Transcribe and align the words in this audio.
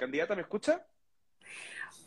Candidata, 0.00 0.34
¿me 0.34 0.40
escucha? 0.40 0.82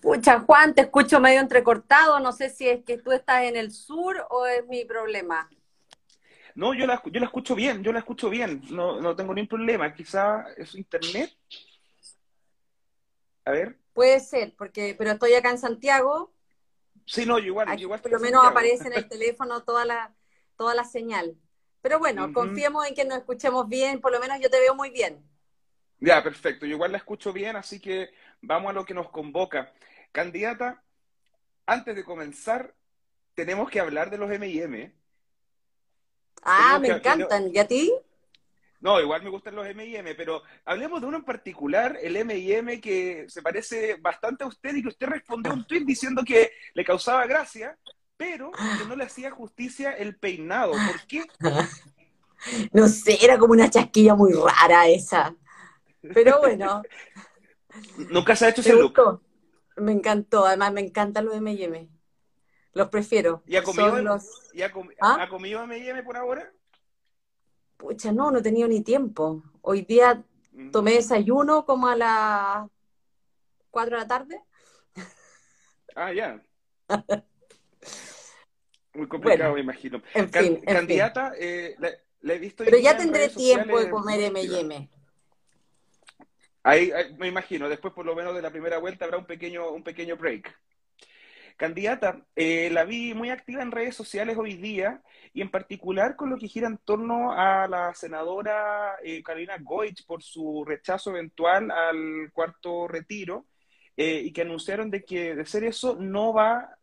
Pucha, 0.01 0.39
Juan, 0.39 0.73
te 0.73 0.81
escucho 0.81 1.19
medio 1.19 1.39
entrecortado. 1.39 2.19
No 2.19 2.31
sé 2.31 2.49
si 2.49 2.67
es 2.67 2.83
que 2.83 2.97
tú 2.97 3.11
estás 3.11 3.43
en 3.43 3.55
el 3.55 3.71
sur 3.71 4.25
o 4.31 4.47
es 4.47 4.65
mi 4.65 4.83
problema. 4.83 5.47
No, 6.55 6.73
yo 6.73 6.87
la, 6.87 6.99
yo 7.05 7.19
la 7.19 7.27
escucho 7.27 7.53
bien, 7.53 7.83
yo 7.83 7.93
la 7.93 7.99
escucho 7.99 8.31
bien. 8.31 8.63
No, 8.71 8.99
no 8.99 9.15
tengo 9.15 9.35
ningún 9.35 9.47
problema. 9.47 9.93
Quizá 9.93 10.43
es 10.57 10.73
internet. 10.73 11.37
A 13.45 13.51
ver. 13.51 13.77
Puede 13.93 14.19
ser, 14.21 14.55
porque, 14.57 14.95
pero 14.97 15.11
estoy 15.11 15.35
acá 15.35 15.51
en 15.51 15.59
Santiago. 15.59 16.33
Sí, 17.05 17.27
no, 17.27 17.37
igual, 17.37 17.79
igual. 17.79 18.01
Por 18.01 18.11
lo 18.11 18.19
menos 18.19 18.43
aparece 18.43 18.87
en 18.87 18.93
el 18.93 19.07
teléfono 19.07 19.61
toda 19.61 19.85
la, 19.85 20.15
toda 20.57 20.73
la 20.73 20.83
señal. 20.83 21.37
Pero 21.83 21.99
bueno, 21.99 22.33
confiemos 22.33 22.87
en 22.87 22.95
que 22.95 23.05
nos 23.05 23.19
escuchemos 23.19 23.69
bien, 23.69 24.01
por 24.01 24.11
lo 24.11 24.19
menos 24.19 24.39
yo 24.39 24.49
te 24.49 24.59
veo 24.59 24.73
muy 24.73 24.89
bien. 24.89 25.23
Ya, 26.03 26.21
perfecto. 26.21 26.65
Yo 26.65 26.73
igual 26.73 26.91
la 26.91 26.97
escucho 26.97 27.31
bien, 27.31 27.55
así 27.55 27.79
que 27.79 28.09
vamos 28.41 28.69
a 28.69 28.73
lo 28.73 28.85
que 28.85 28.93
nos 28.93 29.09
convoca. 29.09 29.71
Candidata, 30.11 30.83
antes 31.65 31.95
de 31.95 32.03
comenzar, 32.03 32.75
tenemos 33.33 33.69
que 33.69 33.79
hablar 33.79 34.11
de 34.11 34.17
los 34.17 34.29
M&M. 34.29 34.93
Ah, 36.43 36.77
me 36.81 36.89
encantan. 36.89 37.49
¿Y 37.53 37.57
a 37.57 37.65
ti? 37.65 37.93
No, 38.81 38.99
igual 38.99 39.23
me 39.23 39.29
gustan 39.29 39.55
los 39.55 39.65
M&M, 39.65 40.13
pero 40.15 40.43
hablemos 40.65 40.99
de 40.99 41.07
uno 41.07 41.17
en 41.17 41.23
particular, 41.23 41.97
el 42.01 42.17
M&M 42.17 42.81
que 42.81 43.29
se 43.29 43.41
parece 43.41 43.95
bastante 43.95 44.43
a 44.43 44.47
usted 44.47 44.75
y 44.75 44.81
que 44.81 44.89
usted 44.89 45.07
respondió 45.07 45.53
un 45.53 45.65
tweet 45.65 45.85
diciendo 45.85 46.21
que 46.25 46.51
le 46.73 46.83
causaba 46.83 47.25
gracia, 47.25 47.77
pero 48.17 48.51
que 48.51 48.85
no 48.89 48.97
le 48.97 49.05
hacía 49.05 49.31
justicia 49.31 49.93
el 49.93 50.17
peinado. 50.17 50.73
¿Por 50.73 51.07
qué? 51.07 51.23
No 52.73 52.89
sé, 52.89 53.23
era 53.23 53.37
como 53.37 53.53
una 53.53 53.69
chasquilla 53.69 54.15
muy 54.15 54.33
rara 54.33 54.85
esa. 54.89 55.33
Pero 56.13 56.39
bueno. 56.39 56.83
¿Nunca 58.09 58.35
se 58.35 58.45
ha 58.45 58.49
hecho 58.49 58.61
ese 58.61 58.73
look? 58.73 59.21
Me 59.77 59.91
encantó, 59.91 60.45
además 60.45 60.73
me 60.73 60.81
encantan 60.81 61.25
los 61.25 61.35
M&M. 61.35 61.89
Los 62.73 62.89
prefiero. 62.89 63.43
¿Y 63.47 63.55
ha 63.55 63.63
comido, 63.63 64.19
¿Ah? 65.01 65.27
comido 65.29 65.63
M&M 65.63 66.03
por 66.03 66.17
ahora? 66.17 66.51
Pucha, 67.77 68.11
no, 68.11 68.31
no 68.31 68.39
he 68.39 68.41
tenido 68.41 68.67
ni 68.67 68.81
tiempo. 68.81 69.43
Hoy 69.61 69.81
día 69.81 70.23
mm. 70.51 70.71
tomé 70.71 70.93
desayuno 70.93 71.65
como 71.65 71.87
a 71.87 71.95
las 71.95 72.67
4 73.71 73.95
de 73.95 74.01
la 74.01 74.07
tarde. 74.07 74.41
Ah, 75.95 76.11
ya. 76.11 76.41
Muy 78.93 79.07
complicado, 79.07 79.53
me 79.53 79.61
imagino. 79.61 80.01
candidata, 80.31 81.33
eh, 81.37 81.75
la, 82.21 82.33
he 82.33 82.39
visto. 82.39 82.63
Pero 82.63 82.77
ya 82.77 82.95
tendré 82.97 83.29
tiempo 83.29 83.79
de 83.79 83.89
comer 83.89 84.21
M&M. 84.21 84.89
Ahí, 86.63 86.91
me 87.17 87.27
imagino, 87.27 87.67
después 87.67 87.93
por 87.93 88.05
lo 88.05 88.15
menos 88.15 88.33
de 88.35 88.41
la 88.41 88.49
primera 88.51 88.77
vuelta 88.77 89.05
habrá 89.05 89.17
un 89.17 89.25
pequeño, 89.25 89.69
un 89.71 89.83
pequeño 89.83 90.15
break. 90.15 90.53
Candidata, 91.57 92.25
eh, 92.35 92.69
la 92.71 92.83
vi 92.83 93.13
muy 93.13 93.29
activa 93.29 93.61
en 93.61 93.71
redes 93.71 93.95
sociales 93.95 94.37
hoy 94.37 94.55
día 94.55 95.01
y 95.33 95.41
en 95.41 95.51
particular 95.51 96.15
con 96.15 96.29
lo 96.29 96.37
que 96.37 96.47
gira 96.47 96.67
en 96.67 96.77
torno 96.79 97.31
a 97.33 97.67
la 97.67 97.93
senadora 97.93 98.95
eh, 99.03 99.21
Carolina 99.21 99.57
Goich 99.59 100.05
por 100.05 100.23
su 100.23 100.63
rechazo 100.65 101.11
eventual 101.11 101.69
al 101.69 102.31
cuarto 102.33 102.87
retiro 102.87 103.45
eh, 103.95 104.21
y 104.25 104.33
que 104.33 104.41
anunciaron 104.41 104.89
de 104.89 105.03
que 105.03 105.35
de 105.35 105.45
ser 105.45 105.63
eso 105.63 105.95
no 105.99 106.33
va, 106.33 106.77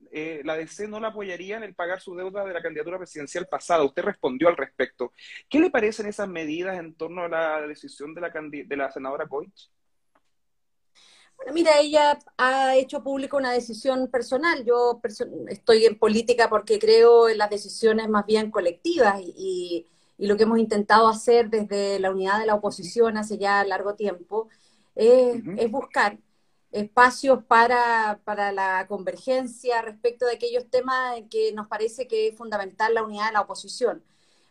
la 0.45 0.57
DC 0.57 0.89
no 0.89 0.99
la 0.99 1.09
apoyaría 1.09 1.57
en 1.57 1.63
el 1.63 1.75
pagar 1.75 2.01
su 2.01 2.17
deuda 2.17 2.45
de 2.45 2.53
la 2.53 2.63
candidatura 2.63 2.99
presidencial 2.99 3.47
pasada. 3.47 3.85
Usted 3.85 4.03
respondió 4.03 4.49
al 4.49 4.57
respecto. 4.57 5.13
¿Qué 5.49 5.61
le 5.61 5.71
parecen 5.71 6.07
esas 6.07 6.29
medidas 6.29 6.79
en 6.79 6.95
torno 6.95 7.23
a 7.23 7.29
la 7.29 7.61
decisión 7.67 8.13
de 8.15 8.21
la, 8.21 8.33
de 8.33 8.77
la 8.77 8.91
senadora 8.91 9.27
Goich? 9.27 9.71
mira, 11.53 11.79
ella 11.81 12.19
ha 12.37 12.77
hecho 12.77 13.03
público 13.03 13.37
una 13.37 13.53
decisión 13.53 14.09
personal. 14.09 14.65
Yo 14.65 15.01
estoy 15.49 15.87
en 15.87 15.99
política 15.99 16.49
porque 16.49 16.79
creo 16.79 17.29
en 17.29 17.39
las 17.39 17.51
decisiones 17.51 18.09
más 18.09 18.27
bien 18.27 18.51
colectivas 18.51 19.21
y, 19.21 19.87
lo 20.19 20.37
que 20.37 20.43
hemos 20.43 20.59
intentado 20.59 21.09
hacer 21.09 21.49
desde 21.49 21.99
la 21.99 22.11
unidad 22.11 22.41
de 22.41 22.45
la 22.45 22.55
oposición 22.55 23.17
hace 23.17 23.39
ya 23.39 23.65
largo 23.65 23.95
tiempo 23.95 24.51
es, 24.95 25.43
buscar 25.71 26.19
espacios 26.73 27.45
para, 27.45 28.21
para, 28.25 28.53
la 28.53 28.87
convergencia 28.89 29.83
respecto 29.83 30.27
de 30.27 30.35
aquellos 30.35 30.69
temas 30.71 31.17
en 31.17 31.29
que 31.29 31.53
nos 31.53 31.67
parece 31.67 32.07
que 32.07 32.29
es 32.29 32.37
fundamental 32.37 32.95
la 32.95 33.03
unidad 33.03 33.27
de 33.27 33.33
la 33.33 33.41
oposición. 33.43 34.05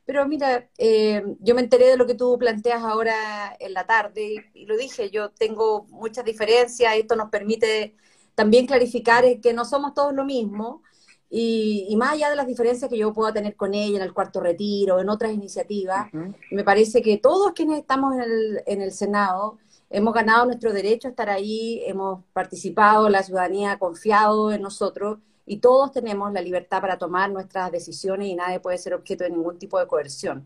Pero 0.06 0.28
mira, 0.28 0.68
eh, 0.78 1.24
yo 1.40 1.56
me 1.56 1.62
enteré 1.62 1.88
de 1.88 1.98
lo 1.98 2.08
que 2.08 2.16
tú 2.16 2.38
planteas 2.40 2.82
ahora 2.84 3.56
en 3.60 3.74
la 3.74 3.86
tarde 3.86 4.50
y, 4.54 4.66
lo 4.66 4.76
dije, 4.76 5.12
yo 5.12 5.30
tengo 5.30 5.86
muchas 5.90 6.26
diferencias, 6.26 6.96
esto 6.96 7.16
nos 7.16 7.30
permite 7.30 7.96
también 8.36 8.66
clarificar 8.66 9.24
que 9.40 9.54
no 9.54 9.66
somos 9.66 9.94
todos 9.94 10.14
lo 10.14 10.26
mismo 10.26 10.82
y, 11.30 11.96
más 11.98 12.14
allá 12.14 12.32
de 12.32 12.36
las 12.36 12.48
diferencias 12.48 12.90
que 12.90 12.98
yo 12.98 13.14
pueda 13.14 13.34
tener 13.34 13.56
con 13.56 13.76
ella 13.76 13.98
en 13.98 14.04
el 14.04 14.14
cuarto 14.14 14.40
retiro, 14.40 15.00
en 15.00 15.10
otras 15.10 15.32
iniciativas, 15.32 16.08
me 16.50 16.64
parece 16.64 17.04
que 17.04 17.18
todos 17.18 17.52
quienes 17.54 17.78
estamos 17.80 18.16
en 18.16 18.22
el, 18.22 18.64
en 18.66 18.82
el 18.82 18.92
Senado 18.92 19.60
hemos 19.90 20.14
ganado 20.14 20.46
nuestro 20.46 20.72
derecho 20.72 21.08
a 21.08 21.12
estar 21.12 21.30
ahí, 21.30 21.82
hemos 21.86 22.24
participado, 22.34 23.10
la 23.10 23.24
ciudadanía 23.24 23.74
ha 23.74 23.80
confiado 23.80 24.52
en 24.52 24.62
nosotros 24.62 25.20
y 25.46 25.58
todos 25.58 25.92
tenemos 25.92 26.32
la 26.32 26.42
libertad 26.42 26.80
para 26.80 26.98
tomar 26.98 27.32
nuestras 27.32 27.72
decisiones 27.72 28.28
y 28.28 28.36
nadie 28.36 28.60
puede 28.60 28.78
ser 28.78 28.94
objeto 28.94 29.24
de 29.24 29.32
ningún 29.32 29.58
tipo 29.58 29.80
de 29.80 29.88
coerción. 29.88 30.46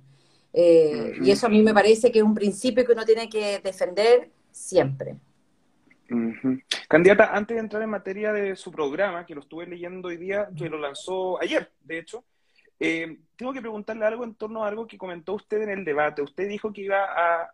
Eh, 0.53 1.15
y 1.21 1.31
eso 1.31 1.47
a 1.47 1.49
mí 1.49 1.61
me 1.61 1.73
parece 1.73 2.11
que 2.11 2.19
es 2.19 2.25
un 2.25 2.35
principio 2.35 2.85
que 2.85 2.93
uno 2.93 3.03
tiene 3.03 3.27
que 3.27 3.59
defender 3.59 4.29
siempre. 4.51 5.17
Candidata, 6.87 7.31
antes 7.33 7.55
de 7.55 7.61
entrar 7.61 7.81
en 7.81 7.89
materia 7.89 8.31
de 8.31 8.55
su 8.55 8.71
programa, 8.71 9.25
que 9.25 9.33
lo 9.33 9.41
estuve 9.41 9.65
leyendo 9.65 10.09
hoy 10.09 10.17
día, 10.17 10.47
que 10.55 10.69
lo 10.69 10.77
lanzó 10.77 11.41
ayer, 11.41 11.71
de 11.83 11.97
hecho, 11.97 12.23
eh, 12.79 13.17
tengo 13.35 13.51
que 13.51 13.61
preguntarle 13.61 14.05
algo 14.05 14.23
en 14.23 14.35
torno 14.35 14.63
a 14.63 14.67
algo 14.67 14.85
que 14.85 14.97
comentó 14.97 15.33
usted 15.33 15.61
en 15.63 15.69
el 15.69 15.85
debate. 15.85 16.21
Usted 16.21 16.47
dijo 16.47 16.71
que 16.71 16.81
iba 16.81 17.03
a 17.03 17.51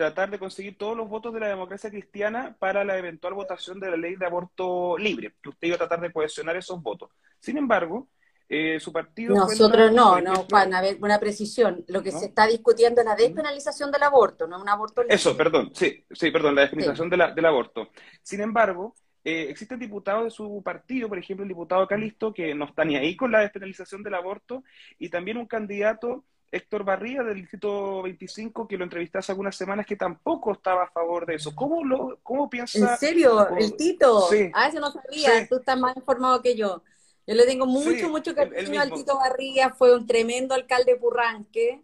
tratar 0.00 0.30
de 0.30 0.38
conseguir 0.38 0.78
todos 0.78 0.96
los 0.96 1.10
votos 1.10 1.34
de 1.34 1.40
la 1.40 1.48
democracia 1.48 1.90
cristiana 1.90 2.56
para 2.58 2.84
la 2.84 2.96
eventual 2.96 3.34
votación 3.34 3.78
de 3.78 3.90
la 3.90 3.98
ley 3.98 4.16
de 4.16 4.24
aborto 4.24 4.96
libre, 4.96 5.34
que 5.42 5.50
usted 5.50 5.66
iba 5.68 5.74
a 5.74 5.78
tratar 5.80 6.00
de 6.00 6.10
cohesionar 6.10 6.56
esos 6.56 6.82
votos. 6.82 7.10
Sin 7.38 7.58
embargo, 7.58 8.08
eh, 8.48 8.80
su 8.80 8.94
partido... 8.94 9.34
Nosotros 9.34 9.92
no, 9.92 10.18
no, 10.22 10.46
Juan, 10.48 10.72
a 10.72 10.80
ver, 10.80 10.96
una 11.02 11.18
precisión. 11.18 11.84
Lo 11.86 12.02
que 12.02 12.12
se 12.12 12.24
está 12.24 12.46
discutiendo 12.46 13.02
es 13.02 13.06
la 13.06 13.14
despenalización 13.14 13.92
del 13.92 14.02
aborto, 14.02 14.46
no 14.46 14.62
un 14.62 14.70
aborto 14.70 15.02
libre. 15.02 15.14
Eso, 15.14 15.36
perdón, 15.36 15.70
sí, 15.74 16.02
sí, 16.10 16.30
perdón, 16.30 16.54
la 16.54 16.62
despenalización 16.62 17.10
del 17.10 17.44
aborto. 17.44 17.90
Sin 18.22 18.40
embargo, 18.40 18.94
eh, 19.22 19.48
existen 19.50 19.78
diputados 19.78 20.24
de 20.24 20.30
su 20.30 20.62
partido, 20.64 21.10
por 21.10 21.18
ejemplo, 21.18 21.42
el 21.42 21.50
diputado 21.50 21.86
Calisto, 21.86 22.32
que 22.32 22.54
no 22.54 22.64
está 22.64 22.86
ni 22.86 22.96
ahí 22.96 23.16
con 23.16 23.30
la 23.30 23.40
despenalización 23.40 24.02
del 24.02 24.14
aborto, 24.14 24.64
y 24.98 25.10
también 25.10 25.36
un 25.36 25.46
candidato 25.46 26.24
Héctor 26.52 26.84
Barría 26.84 27.22
del 27.22 27.36
Distrito 27.36 28.02
25, 28.02 28.66
que 28.66 28.76
lo 28.76 28.84
entrevisté 28.84 29.18
hace 29.18 29.32
algunas 29.32 29.54
semanas, 29.54 29.86
que 29.86 29.96
tampoco 29.96 30.52
estaba 30.52 30.84
a 30.84 30.90
favor 30.90 31.24
de 31.24 31.36
eso. 31.36 31.54
¿Cómo, 31.54 31.84
lo, 31.84 32.18
cómo 32.22 32.50
piensa? 32.50 32.78
¿En 32.78 32.98
serio? 32.98 33.48
¿El 33.56 33.76
Tito? 33.76 34.28
Sí. 34.28 34.50
Ah, 34.52 34.68
eso 34.68 34.80
no 34.80 34.90
sabía, 34.90 35.46
tú 35.48 35.56
estás 35.56 35.78
más 35.78 35.96
informado 35.96 36.42
que 36.42 36.56
yo. 36.56 36.82
Yo 37.26 37.34
le 37.34 37.46
tengo 37.46 37.66
mucho, 37.66 38.08
mucho 38.08 38.34
cariño 38.34 38.80
al 38.80 38.92
Tito 38.92 39.16
Barría, 39.16 39.70
fue 39.70 39.94
un 39.94 40.06
tremendo 40.06 40.54
alcalde 40.54 40.96
Purranque. 40.96 41.82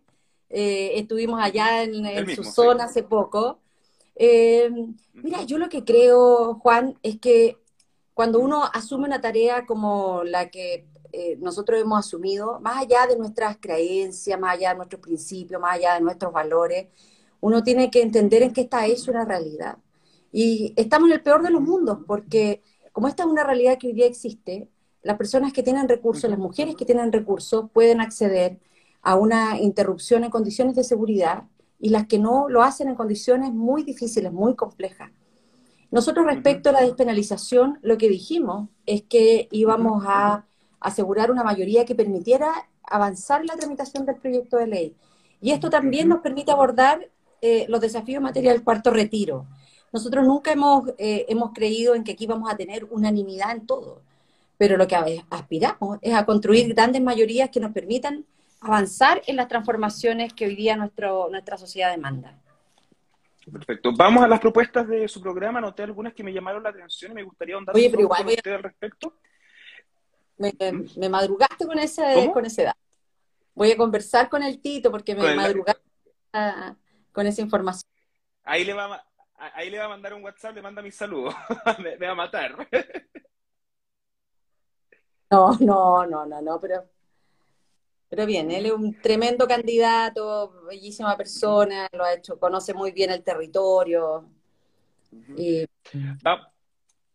Eh, 0.49 0.93
estuvimos 0.94 1.41
allá 1.41 1.84
en, 1.84 2.34
su 2.34 2.43
zona 2.43 2.84
hace 2.84 3.04
poco. 3.04 3.60
Eh, 4.16 4.71
mira, 5.12 5.43
yo 5.43 5.59
lo 5.59 5.69
que 5.69 5.84
creo, 5.84 6.54
Juan, 6.54 6.98
es 7.03 7.21
que 7.21 7.59
cuando 8.15 8.41
uno 8.41 8.65
asume 8.72 9.04
una 9.04 9.21
tarea 9.21 9.66
como 9.66 10.25
la 10.25 10.50
que 10.50 10.87
eh, 11.19 11.38
nosotros 11.41 11.81
hemos 11.81 11.99
asumido, 11.99 12.60
más 12.60 12.77
allá 12.77 13.06
de 13.06 13.16
nuestras 13.16 13.56
creencias, 13.56 14.38
más 14.38 14.54
allá 14.54 14.69
de 14.71 14.77
nuestros 14.77 15.00
principios, 15.00 15.59
más 15.59 15.77
allá 15.77 15.94
de 15.94 16.03
nuestros 16.03 16.31
valores, 16.31 16.88
uno 17.41 17.62
tiene 17.62 17.91
que 17.91 18.03
entender 18.03 18.43
en 18.43 18.53
qué 18.53 18.60
está 18.60 18.84
eso 18.87 19.12
una 19.12 19.25
realidad. 19.25 19.78
Y 20.31 20.75
estamos 20.77 21.09
en 21.09 21.15
el 21.15 21.22
peor 21.22 21.42
de 21.42 21.48
los 21.51 21.63
mundos, 21.63 22.01
porque 22.07 22.63
como 22.92 23.09
esta 23.09 23.22
es 23.22 23.30
una 23.30 23.45
realidad 23.45 23.78
que 23.78 23.86
hoy 23.86 23.95
día 23.95 24.04
existe, 24.04 24.68
las 25.03 25.16
personas 25.16 25.54
que 25.54 25.63
tienen 25.63 25.89
recursos, 25.89 26.28
las 26.28 26.39
mujeres 26.39 26.77
que 26.77 26.84
tienen 26.84 27.10
recursos, 27.10 27.71
pueden 27.72 28.03
acceder 28.03 28.60
a 29.01 29.16
una 29.16 29.59
interrupción 29.59 30.22
en 30.22 30.30
condiciones 30.30 30.77
de 30.77 30.84
seguridad 30.84 31.45
y 31.78 31.89
las 31.89 32.07
que 32.07 32.19
no 32.19 32.51
lo 32.51 32.62
hacen 32.62 32.89
en 32.89 32.95
condiciones 32.95 33.54
muy 33.54 33.84
difíciles, 33.84 34.34
muy 34.34 34.54
complejas. 34.54 35.10
Nosotros 35.91 36.27
respecto 36.27 36.69
a 36.69 36.72
la 36.72 36.83
despenalización, 36.83 37.78
lo 37.80 37.97
que 37.97 38.10
dijimos 38.10 38.69
es 38.84 39.01
que 39.01 39.48
íbamos 39.51 40.04
a 40.07 40.45
asegurar 40.81 41.31
una 41.31 41.43
mayoría 41.43 41.84
que 41.84 41.95
permitiera 41.95 42.69
avanzar 42.83 43.45
la 43.45 43.57
tramitación 43.57 44.07
del 44.07 44.17
proyecto 44.17 44.57
de 44.57 44.67
ley. 44.67 44.97
Y 45.41 45.53
esto 45.53 45.71
también 45.71 46.09
nos 46.09 46.21
permite 46.21 46.53
abordar 46.53 47.09
eh, 47.41 47.67
los 47.69 47.81
desafíos 47.81 48.19
en 48.19 48.23
materia 48.23 48.53
del 48.53 48.65
cuarto 48.65 48.91
retiro. 48.91 49.47
Nosotros 49.93 50.27
nunca 50.27 50.53
hemos, 50.53 50.89
eh, 50.99 51.27
hemos 51.28 51.53
creído 51.53 51.95
en 51.95 52.05
que 52.05 52.13
aquí 52.13 52.27
vamos 52.27 52.53
a 52.53 52.57
tener 52.57 52.84
unanimidad 52.84 53.53
en 53.53 53.67
todo, 53.67 54.03
pero 54.59 54.77
lo 54.77 54.87
que 54.87 55.23
aspiramos 55.31 55.99
es 56.03 56.15
a 56.15 56.25
construir 56.25 56.73
grandes 56.75 57.03
mayorías 57.03 57.51
que 57.51 57.61
nos 57.61 57.72
permitan 57.72 58.25
avanzar 58.61 59.22
en 59.27 59.37
las 59.37 59.49
transformaciones 59.49 60.33
que 60.33 60.47
hoy 60.47 60.57
día 60.57 60.77
nuestro, 60.77 61.29
nuestra 61.31 61.57
sociedad 61.57 61.91
demanda. 61.91 62.39
Perfecto. 63.51 63.93
Vamos 63.97 64.25
a 64.25 64.29
las 64.29 64.41
propuestas 64.41 64.89
de 64.89 65.07
su 65.07 65.21
programa. 65.21 65.59
Anoté 65.59 65.84
algunas 65.84 66.13
que 66.15 66.25
me 66.25 66.33
llamaron 66.33 66.63
la 66.63 66.71
atención 66.71 67.13
y 67.13 67.15
me 67.15 67.22
gustaría 67.22 67.55
ahondar 67.55 67.77
Oye, 67.77 67.89
pero 67.91 68.03
igual 68.03 68.25
voy 68.25 68.37
al 68.45 68.63
respecto. 68.63 69.15
Me, 70.38 70.53
me, 70.97 71.09
madrugaste 71.09 71.66
con 71.66 71.78
esa, 71.78 72.04
con 72.33 72.44
esa 72.44 72.62
edad. 72.62 72.77
Voy 73.54 73.71
a 73.71 73.77
conversar 73.77 74.28
con 74.28 74.42
el 74.42 74.60
Tito 74.60 74.91
porque 74.91 75.15
me 75.15 75.34
madrugaste 75.34 75.83
con 77.12 77.27
esa 77.27 77.41
información. 77.41 77.91
Ahí 78.44 78.65
le 78.65 78.74
va 78.74 78.94
a, 78.94 79.04
ahí 79.54 79.71
le 79.71 79.78
va 79.78 79.86
a 79.86 79.88
mandar 79.88 80.15
un 80.15 80.22
WhatsApp, 80.22 80.54
le 80.54 80.62
manda 80.62 80.83
mis 80.83 80.94
saludos. 80.94 81.34
me, 81.78 81.97
va 81.97 82.10
a 82.10 82.15
matar. 82.15 82.68
no, 85.30 85.56
no, 85.60 86.06
no, 86.06 86.27
no, 86.27 86.42
no, 86.42 86.60
pero 86.60 86.84
pero 88.09 88.24
bien, 88.24 88.53
él 88.53 88.66
es 88.66 88.72
un 88.72 89.00
tremendo 89.00 89.48
candidato, 89.48 90.62
bellísima 90.68 91.16
persona, 91.16 91.88
lo 91.92 92.04
ha 92.04 92.15
hecho, 92.15 92.38
conoce 92.38 92.72
muy 92.72 92.92
bien 92.92 93.10
el 93.10 93.24
territorio. 93.24 94.30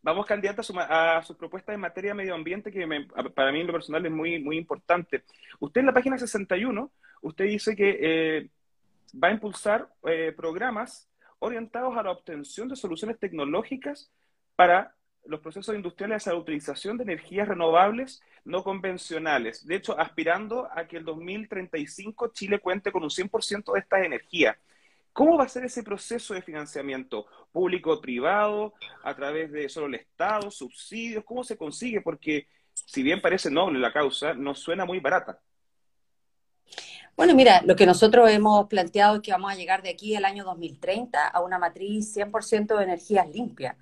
Vamos, 0.02 0.26
candidata, 0.26 0.62
a, 0.62 1.24
su, 1.24 1.38
propuesta 1.38 1.74
en 1.74 1.80
materia 1.80 2.12
de 2.12 2.16
medio 2.16 2.36
ambiente, 2.36 2.72
que 2.72 2.88
para 3.36 3.52
mí 3.52 3.62
en 3.62 3.68
lo 3.68 3.74
personal 3.74 4.06
es 4.06 4.12
muy, 4.12 4.40
muy 4.40 4.58
importante. 4.58 5.24
Usted 5.60 5.82
en 5.82 5.88
la 5.88 5.94
página 5.94 6.18
61, 6.18 6.92
usted 7.22 7.46
dice 7.46 7.76
que 7.76 7.98
eh, 8.02 8.50
va 9.22 9.30
a 9.30 9.32
impulsar 9.32 9.88
eh, 10.04 10.34
programas 10.36 11.10
orientados 11.40 11.98
a 11.98 12.04
la 12.04 12.12
obtención 12.12 12.68
de 12.68 12.76
soluciones 12.76 13.20
tecnológicas 13.20 14.12
para 14.56 14.96
los 15.26 15.40
procesos 15.40 15.76
industriales 15.76 16.28
a 16.28 16.32
la 16.32 16.40
utilización 16.40 16.98
de 16.98 17.04
energías 17.04 17.48
renovables 17.48 18.22
no 18.44 18.64
convencionales. 18.64 19.66
De 19.66 19.76
hecho, 19.76 20.00
aspirando 20.00 20.68
a 20.76 20.88
que 20.88 20.98
el 20.98 21.06
2035 21.06 22.32
Chile 22.34 22.60
cuente 22.60 22.92
con 22.92 23.04
un 23.04 23.10
100% 23.10 23.74
de 23.74 23.80
estas 23.80 24.04
energías. 24.04 24.58
¿Cómo 25.14 25.38
va 25.38 25.44
a 25.44 25.50
ser 25.50 25.66
ese 25.66 25.84
proceso 25.84 26.34
de 26.34 26.42
financiamiento 26.42 27.26
público-privado, 27.52 28.74
a 29.04 29.16
través 29.16 29.52
de 29.52 29.68
solo 29.68 29.88
el 29.88 29.96
Estado, 29.96 30.50
subsidios? 30.50 31.26
¿Cómo 31.26 31.44
se 31.44 31.58
consigue? 31.58 32.02
Porque 32.02 32.48
si 32.74 33.04
bien 33.04 33.22
parece 33.22 33.52
noble 33.52 33.80
la 33.80 33.92
causa, 33.92 34.34
no 34.34 34.56
suena 34.56 34.86
muy 34.86 35.00
barata. 35.00 35.40
Bueno, 37.18 37.36
mira, 37.36 37.62
lo 37.66 37.76
que 37.76 37.86
nosotros 37.86 38.30
hemos 38.32 38.68
planteado 38.68 39.18
es 39.18 39.22
que 39.22 39.32
vamos 39.32 39.52
a 39.52 39.56
llegar 39.56 39.82
de 39.82 39.90
aquí 39.90 40.16
al 40.16 40.24
año 40.24 40.46
2030 40.46 41.28
a 41.28 41.42
una 41.42 41.60
matriz 41.60 42.16
100% 42.16 42.78
de 42.78 42.84
energías 42.84 43.30
limpias. 43.30 43.76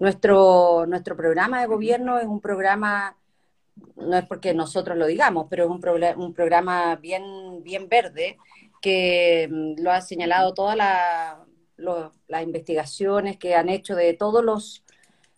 Nuestro, 0.00 0.84
nuestro 0.86 1.16
programa 1.16 1.60
de 1.60 1.68
gobierno 1.68 2.18
es 2.18 2.26
un 2.26 2.40
programa, 2.40 3.16
no 3.94 4.16
es 4.16 4.26
porque 4.26 4.52
nosotros 4.52 4.98
lo 4.98 5.06
digamos, 5.06 5.46
pero 5.48 5.64
es 5.64 5.70
un, 5.70 6.22
un 6.22 6.34
programa 6.34 6.96
bien, 6.96 7.62
bien 7.62 7.88
verde 7.88 8.36
que 8.82 9.48
mm, 9.50 9.82
lo 9.82 9.92
ha 9.92 10.02
señalado 10.02 10.52
todas 10.54 10.76
las 10.76 12.42
investigaciones 12.42 13.38
que 13.38 13.54
han 13.54 13.70
hecho 13.70 13.94
de 13.96 14.12
todos 14.14 14.44
los 14.44 14.84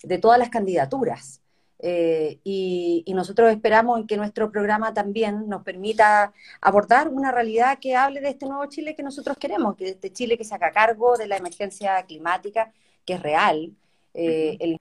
de 0.02 0.18
todas 0.18 0.38
las 0.38 0.50
candidaturas. 0.50 1.40
Eh, 1.78 2.40
y, 2.44 3.04
nosotros 3.14 3.50
esperamos 3.50 4.00
en 4.00 4.06
que 4.06 4.16
nuestro 4.16 4.50
programa 4.50 4.94
también 4.94 5.48
nos 5.48 5.62
permita 5.62 6.32
abordar 6.60 7.08
una 7.08 7.30
realidad 7.32 7.78
que 7.78 7.94
hable 7.96 8.20
de 8.20 8.30
este 8.30 8.46
nuevo 8.46 8.66
Chile 8.66 8.94
que 8.96 9.02
nosotros 9.02 9.36
queremos, 9.38 9.76
que 9.76 9.90
este 9.90 10.10
Chile 10.12 10.38
que 10.38 10.44
se 10.44 10.54
haga 10.54 10.72
cargo 10.72 11.16
de 11.16 11.26
la 11.26 11.36
emergencia 11.36 12.02
climática, 12.04 12.72
que 13.04 13.14
es 13.14 13.22
real, 13.22 13.76
eh, 14.14 14.56
el... 14.60 14.78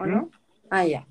¿O 0.00 0.06
no? 0.06 0.30
Ah, 0.70 0.86
ya. 0.86 1.06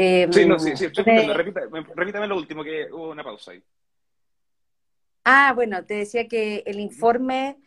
Eh, 0.00 0.28
sí, 0.30 0.46
no, 0.46 0.60
sí, 0.60 0.76
sí, 0.76 0.84
estoy 0.84 1.04
repítame, 1.04 2.28
lo 2.28 2.36
último, 2.36 2.62
que 2.62 2.86
hubo 2.92 3.10
una 3.10 3.24
pausa 3.24 3.50
ahí. 3.50 3.60
Ah, 5.24 5.52
bueno, 5.56 5.84
te 5.84 5.94
decía 5.94 6.28
que 6.28 6.62
el 6.66 6.78
informe 6.78 7.58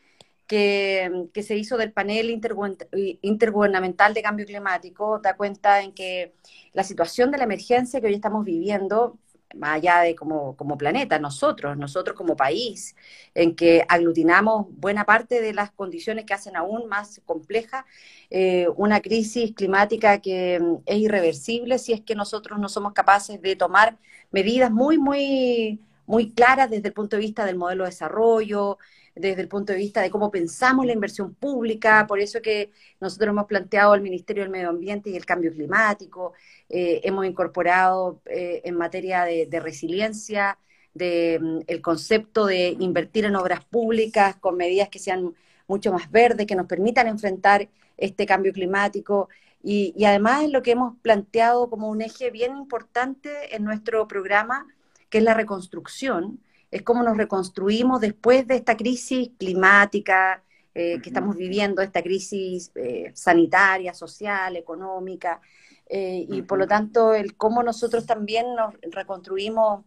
que, 0.47 1.27
que, 1.33 1.43
se 1.43 1.57
hizo 1.57 1.75
del 1.75 1.91
panel 1.91 2.29
intergubernamental 2.29 4.13
de 4.13 4.21
cambio 4.21 4.45
climático 4.45 5.19
da 5.19 5.35
cuenta 5.35 5.81
en 5.81 5.91
que 5.91 6.33
la 6.71 6.85
situación 6.85 7.31
de 7.31 7.37
la 7.37 7.43
emergencia 7.43 7.99
que 7.99 8.07
hoy 8.07 8.13
estamos 8.13 8.45
viviendo 8.45 9.19
más 9.55 9.75
allá 9.75 10.01
de 10.01 10.15
como, 10.15 10.55
como, 10.55 10.77
planeta, 10.77 11.19
nosotros, 11.19 11.77
nosotros 11.77 12.15
como 12.15 12.35
país, 12.35 12.95
en 13.33 13.55
que 13.55 13.85
aglutinamos 13.87 14.67
buena 14.69 15.05
parte 15.05 15.41
de 15.41 15.53
las 15.53 15.71
condiciones 15.71 16.25
que 16.25 16.33
hacen 16.33 16.55
aún 16.55 16.87
más 16.87 17.21
compleja 17.25 17.85
eh, 18.29 18.67
una 18.77 19.01
crisis 19.01 19.53
climática 19.53 20.19
que 20.21 20.59
mm, 20.59 20.75
es 20.85 20.97
irreversible 20.97 21.77
si 21.79 21.93
es 21.93 22.01
que 22.01 22.15
nosotros 22.15 22.59
no 22.59 22.69
somos 22.69 22.93
capaces 22.93 23.41
de 23.41 23.55
tomar 23.55 23.97
medidas 24.31 24.71
muy, 24.71 24.97
muy, 24.97 25.81
muy 26.05 26.31
claras 26.31 26.69
desde 26.69 26.87
el 26.89 26.93
punto 26.93 27.17
de 27.17 27.21
vista 27.21 27.45
del 27.45 27.57
modelo 27.57 27.83
de 27.83 27.89
desarrollo, 27.89 28.77
desde 29.21 29.41
el 29.41 29.47
punto 29.47 29.71
de 29.71 29.79
vista 29.79 30.01
de 30.01 30.09
cómo 30.09 30.31
pensamos 30.31 30.85
la 30.85 30.93
inversión 30.93 31.35
pública, 31.35 32.05
por 32.07 32.19
eso 32.19 32.41
que 32.41 32.71
nosotros 32.99 33.29
hemos 33.29 33.45
planteado 33.45 33.93
el 33.93 34.01
Ministerio 34.01 34.43
del 34.43 34.51
Medio 34.51 34.69
Ambiente 34.69 35.09
y 35.09 35.15
el 35.15 35.25
Cambio 35.25 35.53
Climático, 35.53 36.33
eh, 36.67 37.01
hemos 37.03 37.25
incorporado 37.25 38.21
eh, 38.25 38.61
en 38.65 38.75
materia 38.75 39.23
de, 39.23 39.59
resiliencia 39.59 40.57
mm, 40.95 41.59
el 41.67 41.81
concepto 41.81 42.47
de 42.47 42.75
invertir 42.79 43.25
en 43.25 43.35
obras 43.35 43.63
públicas 43.63 44.35
con 44.37 44.57
medidas 44.57 44.89
que 44.89 44.99
sean 44.99 45.35
mucho 45.67 45.93
más 45.93 46.09
verdes, 46.11 46.47
que 46.47 46.55
nos 46.55 46.67
permitan 46.67 47.07
enfrentar 47.07 47.69
este 47.97 48.25
cambio 48.25 48.51
climático. 48.51 49.29
Y, 49.63 49.93
y 49.95 50.05
además 50.05 50.49
lo 50.49 50.63
que 50.63 50.71
hemos 50.71 50.97
planteado 51.01 51.69
como 51.69 51.89
un 51.89 52.01
eje 52.01 52.31
bien 52.31 52.57
importante 52.57 53.55
en 53.55 53.63
nuestro 53.63 54.07
programa, 54.07 54.67
que 55.09 55.19
es 55.19 55.23
la 55.23 55.35
reconstrucción, 55.35 56.39
es 56.71 56.81
cómo 56.83 57.03
nos 57.03 57.17
reconstruimos 57.17 57.99
después 57.99 58.47
de 58.47 58.55
esta 58.55 58.77
crisis 58.77 59.31
climática 59.37 60.41
eh, 60.73 61.01
que 61.01 61.09
estamos 61.09 61.35
viviendo, 61.35 61.81
esta 61.81 62.01
crisis 62.01 62.71
eh, 62.75 63.11
sanitaria, 63.13 63.93
social, 63.93 64.55
económica, 64.55 65.41
eh, 65.85 66.25
y 66.29 66.43
por 66.43 66.57
lo 66.57 66.65
tanto 66.65 67.13
el 67.13 67.35
cómo 67.35 67.61
nosotros 67.61 68.05
también 68.05 68.55
nos 68.55 68.73
reconstruimos 68.89 69.83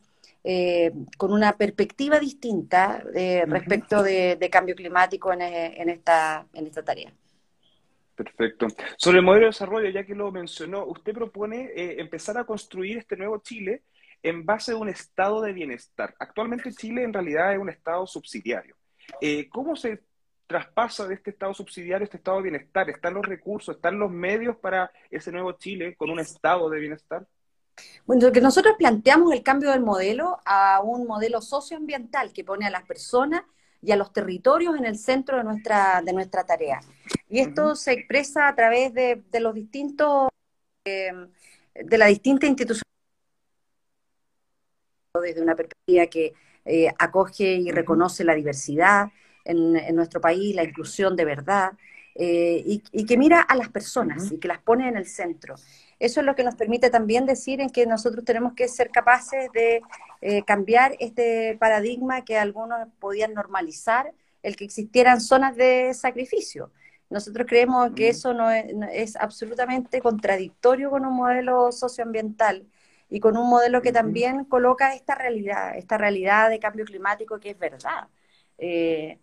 con 1.17 1.33
una 1.33 1.57
perspectiva 1.57 2.21
distinta 2.21 3.03
respecto 3.47 4.03
de, 4.03 4.49
cambio 4.53 4.75
climático 4.75 5.33
en, 5.33 5.41
en, 5.41 5.89
esta, 5.89 6.47
en 6.53 6.67
esta 6.67 6.85
tarea. 6.85 7.11
Perfecto. 8.15 8.67
Sobre 8.99 9.21
el 9.21 9.25
modelo 9.25 9.47
de 9.47 9.53
desarrollo, 9.53 9.89
ya 9.89 10.05
que 10.05 10.15
lo 10.15 10.31
mencionó, 10.31 10.85
usted 10.85 11.15
propone 11.15 11.71
empezar 11.99 12.37
a 12.37 12.45
construir 12.45 12.99
este 12.99 13.17
nuevo 13.17 13.39
Chile 13.39 13.85
en 14.25 14.45
base 14.45 14.73
a 14.73 14.77
un 14.77 14.89
estado 14.89 15.43
de 15.43 15.53
bienestar. 15.53 16.15
Actualmente 16.19 16.73
Chile 16.73 17.05
en 17.05 17.13
realidad 17.13 17.53
es 17.53 17.59
un 17.59 17.69
estado 17.69 18.07
subsidiario. 18.07 18.75
Eh, 19.21 19.49
¿Cómo 19.51 19.77
se 19.77 20.03
traspasa 20.47 21.07
de 21.07 21.15
este 21.15 21.31
estado 21.31 21.53
subsidiario 21.53 22.05
a 22.05 22.07
este 22.07 22.17
estado 22.17 22.39
de 22.39 22.45
bienestar? 22.45 22.89
¿Están 22.89 23.15
los 23.15 23.27
recursos, 23.27 23.77
están 23.77 23.99
los 23.99 24.11
medios 24.11 24.57
para 24.57 24.91
ese 25.11 25.31
nuevo 25.31 25.53
Chile 25.53 25.95
con 25.95 26.11
un 26.11 26.21
estado 26.21 26.71
de 26.71 26.81
bienestar? 26.81 27.27
Bueno, 28.07 28.33
que 28.33 28.41
nosotros 28.41 28.77
planteamos 28.79 29.31
el 29.35 29.43
cambio 29.43 29.71
del 29.71 29.83
modelo 29.83 30.39
a 30.47 30.81
un 30.83 31.07
modelo 31.07 31.43
socioambiental 31.43 32.33
que 32.33 32.45
pone 32.45 32.67
a 32.67 32.71
las 32.71 32.85
personas 32.85 33.43
y 33.83 33.93
a 33.93 33.97
los 33.97 34.11
territorios 34.15 34.75
en 34.77 34.87
el 34.87 34.97
centro 34.97 35.37
de 35.37 35.45
nuestra, 35.45 36.01
de 36.03 36.15
nuestra 36.15 36.45
tarea. 36.45 36.81
Y 37.29 37.41
esto 37.41 37.77
se 37.77 37.93
expresa 37.93 38.49
a 38.49 38.55
través 38.55 38.95
de, 38.95 39.23
los 39.39 39.55
distintos, 39.55 40.29
eh, 40.87 41.13
de 41.75 41.99
la 41.99 42.07
distinta 42.07 42.47
institución 42.47 42.85
desde 45.21 45.43
una 45.43 45.55
perspectiva 45.55 46.07
que 46.07 46.35
eh, 46.65 46.89
acoge 46.99 47.55
y 47.55 47.71
reconoce 47.71 48.25
la 48.25 48.35
diversidad 48.35 49.09
en, 49.45 49.95
nuestro 49.95 50.21
país, 50.21 50.55
la 50.57 50.65
inclusión 50.65 51.15
de 51.15 51.25
verdad, 51.25 51.73
eh, 52.17 52.63
y, 52.65 53.07
que 53.07 53.17
mira 53.17 53.41
a 53.41 53.55
las 53.57 53.69
personas 53.69 54.33
y 54.33 54.39
que 54.39 54.49
las 54.49 54.59
pone 54.59 54.89
en 54.89 54.97
el 54.97 55.07
centro. 55.07 55.55
Eso 55.99 56.21
es 56.21 56.27
lo 56.27 56.35
que 56.35 56.43
nos 56.43 56.57
permite 56.57 56.91
también 56.91 57.27
decir 57.27 57.61
en 57.61 57.71
que 57.71 57.87
nosotros 57.87 58.25
tenemos 58.25 58.55
que 58.55 58.67
ser 58.67 58.91
capaces 58.91 59.51
de 59.53 59.83
eh, 60.21 60.43
cambiar 60.45 60.97
este 60.99 61.57
paradigma 61.61 62.25
que 62.25 62.37
algunos 62.37 62.89
podían 62.99 63.35
normalizar, 63.35 64.13
el 64.43 64.57
que 64.57 64.65
existieran 64.65 65.21
zonas 65.21 65.57
de 65.57 65.93
sacrificio. 65.95 66.73
Nosotros 67.11 67.47
creemos 67.49 67.93
que 67.95 68.09
eso 68.09 68.33
no 68.33 68.51
es 68.51 69.17
absolutamente 69.17 70.01
contradictorio 70.01 70.91
con 70.91 71.05
un 71.05 71.15
modelo 71.15 71.71
socioambiental 71.71 72.67
y 73.09 73.21
con 73.21 73.37
un 73.37 73.49
modelo 73.49 73.83
que 73.83 73.93
también 73.93 74.45
coloca 74.45 74.95
esta 74.95 75.15
realidad, 75.15 75.77
esta 75.77 75.99
realidad 75.99 76.51
de 76.51 76.59
cambio 76.59 76.85
climático 76.85 77.39
que 77.39 77.51
es 77.51 77.59
verdad. 77.59 78.09
Eh, 78.59 79.19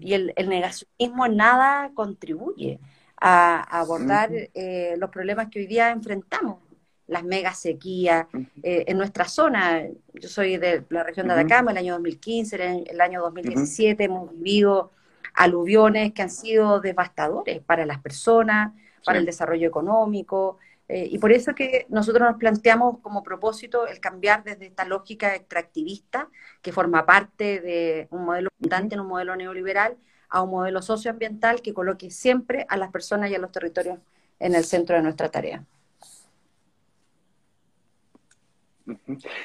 y 0.00 0.12
el, 0.12 0.34
negacionismo 0.46 1.26
en 1.26 1.36
nada 1.36 1.90
contribuye 1.94 2.80
a, 3.20 3.60
abordar 3.62 4.30
eh, 4.32 4.94
los 4.98 5.10
problemas 5.10 5.48
que 5.48 5.60
hoy 5.60 5.66
día 5.66 5.90
enfrentamos. 5.90 6.58
Las 7.06 7.22
mega 7.22 7.52
sequías 7.52 8.26
eh, 8.62 8.84
en 8.86 8.96
nuestra 8.96 9.26
zona. 9.26 9.82
Yo 10.14 10.28
soy 10.28 10.56
de 10.56 10.84
la 10.88 11.02
región 11.02 11.28
de 11.28 11.34
Atacama, 11.34 11.72
el 11.72 11.78
año 11.78 11.92
2015, 11.94 12.56
el, 12.56 12.84
el 12.88 13.00
año 13.00 13.20
2017 13.20 14.04
hemos 14.04 14.30
vivido 14.32 14.90
aluviones 15.34 16.14
que 16.14 16.22
han 16.22 16.30
sido 16.30 16.80
devastadores 16.80 17.60
para 17.60 17.84
las 17.84 18.00
personas, 18.00 18.72
para 19.04 19.18
el 19.18 19.26
desarrollo 19.26 19.68
económico, 19.68 20.58
Eh, 20.88 21.08
y 21.10 21.18
por 21.18 21.32
eso 21.32 21.54
que 21.54 21.86
nosotros 21.88 22.28
nos 22.28 22.38
planteamos 22.38 22.98
como 23.00 23.22
propósito 23.22 23.86
el 23.86 24.00
cambiar 24.00 24.44
desde 24.44 24.66
esta 24.66 24.84
lógica 24.84 25.34
extractivista, 25.34 26.28
que 26.60 26.72
forma 26.72 27.06
parte 27.06 27.60
de 27.60 28.06
un 28.10 28.26
modelo 28.26 28.50
abundante 28.58 28.94
en 28.94 29.00
un 29.00 29.06
modelo 29.06 29.34
neoliberal, 29.34 29.96
a 30.28 30.42
un 30.42 30.50
modelo 30.50 30.82
socioambiental 30.82 31.62
que 31.62 31.72
coloque 31.72 32.10
siempre 32.10 32.66
a 32.68 32.76
las 32.76 32.90
personas 32.90 33.30
y 33.30 33.34
a 33.34 33.38
los 33.38 33.52
territorios 33.52 33.98
en 34.38 34.54
el 34.54 34.64
centro 34.64 34.96
de 34.96 35.02
nuestra 35.02 35.30
tarea. 35.30 35.64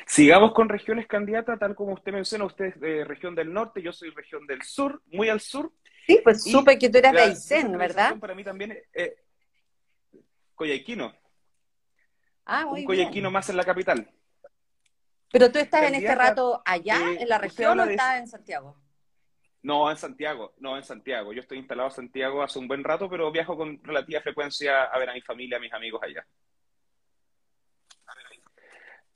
Sigamos 0.06 0.54
con 0.54 0.68
regiones 0.68 1.08
candidatas, 1.08 1.58
tal 1.58 1.74
como 1.74 1.94
usted 1.94 2.12
menciona, 2.12 2.44
usted 2.44 2.66
es 2.66 2.80
de 2.82 3.06
región 3.06 3.36
del 3.36 3.54
norte, 3.54 3.82
yo 3.82 3.94
soy 3.94 4.10
región 4.10 4.46
del 4.46 4.62
sur, 4.64 5.02
muy 5.12 5.30
al 5.30 5.40
sur. 5.40 5.72
Sí, 6.06 6.20
pues 6.22 6.44
supe 6.44 6.78
que 6.78 6.90
tú 6.90 6.98
eras 6.98 7.14
de 7.14 7.22
Aysén, 7.22 7.78
¿verdad? 7.78 8.18
Para 8.20 8.36
mí 8.36 8.44
también 8.44 8.78
eh, 8.94 9.16
Coyhaiquino. 10.56 11.14
Ah, 12.52 12.66
muy 12.66 12.82
Un 12.82 12.86
Coyhaiquino 12.86 13.32
más 13.32 13.50
en 13.50 13.58
la 13.58 13.64
capital. 13.64 14.10
Pero 15.32 15.52
tú 15.52 15.60
estás 15.60 15.84
en 15.84 15.96
este 15.96 16.16
rato 16.16 16.62
allá, 16.66 17.12
eh, 17.12 17.18
en 17.22 17.30
la 17.30 17.38
región, 17.38 17.80
o 17.80 17.84
estás 17.84 18.20
en 18.20 18.28
Santiago? 18.28 18.76
No, 19.62 19.92
en 19.92 19.98
Santiago, 19.98 20.54
no, 20.58 20.76
en 20.78 20.84
Santiago. 20.84 21.34
Yo 21.34 21.42
estoy 21.42 21.60
instalado 21.60 21.90
en 21.90 21.96
Santiago 21.96 22.42
hace 22.42 22.58
un 22.58 22.68
buen 22.68 22.84
rato, 22.84 23.10
pero 23.10 23.32
viajo 23.32 23.56
con 23.56 23.84
relativa 23.84 24.22
frecuencia 24.22 24.86
a 24.86 24.98
ver 24.98 25.10
a 25.10 25.14
mi 25.14 25.22
familia, 25.22 25.58
a 25.58 25.60
mis 25.60 25.74
amigos 25.74 26.02
allá 26.02 26.26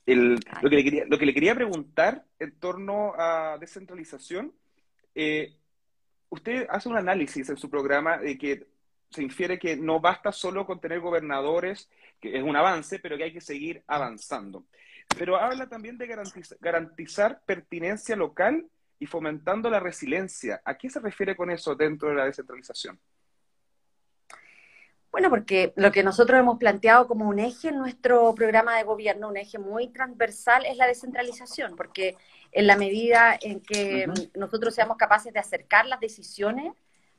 lo, 0.06 0.70
que 0.70 0.76
le 0.76 0.84
quería, 0.84 1.04
lo 1.06 1.18
que 1.18 1.26
le 1.26 1.34
quería 1.34 1.54
preguntar 1.54 2.24
en 2.38 2.58
torno 2.58 3.14
a 3.16 3.56
descentralización, 3.58 4.52
eh, 5.14 5.56
usted 6.28 6.66
hace 6.68 6.88
un 6.88 6.96
análisis 6.96 7.48
en 7.48 7.56
su 7.56 7.70
programa 7.70 8.18
de 8.18 8.36
que 8.36 8.66
se 9.14 9.22
infiere 9.22 9.60
que 9.60 9.76
no 9.76 10.00
basta 10.00 10.32
solo 10.32 10.66
con 10.66 10.80
tener 10.80 10.98
gobernadores, 10.98 11.88
que 12.20 12.36
es 12.36 12.42
un 12.42 12.56
avance, 12.56 12.98
pero 12.98 13.16
que 13.16 13.24
hay 13.24 13.32
que 13.32 13.40
seguir 13.40 13.84
avanzando. 13.86 14.64
Pero 15.16 15.36
habla 15.36 15.68
también 15.68 15.96
de 15.96 16.08
garantizar 16.60 17.40
pertinencia 17.46 18.16
local 18.16 18.66
y 18.98 19.06
fomentando 19.06 19.70
la 19.70 19.78
resiliencia. 19.78 20.60
¿A 20.64 20.76
qué 20.76 20.90
se 20.90 20.98
refiere 20.98 21.36
con 21.36 21.48
eso 21.48 21.76
dentro 21.76 22.08
de 22.08 22.16
la 22.16 22.24
descentralización? 22.24 22.98
Bueno, 25.12 25.30
porque 25.30 25.72
lo 25.76 25.92
que 25.92 26.02
nosotros 26.02 26.40
hemos 26.40 26.58
planteado 26.58 27.06
como 27.06 27.28
un 27.28 27.38
eje 27.38 27.68
en 27.68 27.78
nuestro 27.78 28.34
programa 28.34 28.76
de 28.76 28.82
gobierno, 28.82 29.28
un 29.28 29.36
eje 29.36 29.60
muy 29.60 29.92
transversal, 29.92 30.66
es 30.66 30.76
la 30.76 30.88
descentralización, 30.88 31.76
porque 31.76 32.16
en 32.50 32.66
la 32.66 32.76
medida 32.76 33.38
en 33.40 33.60
que 33.60 34.08
nosotros 34.34 34.74
seamos 34.74 34.96
capaces 34.96 35.32
de 35.32 35.38
acercar 35.38 35.86
las 35.86 36.00
decisiones 36.00 36.72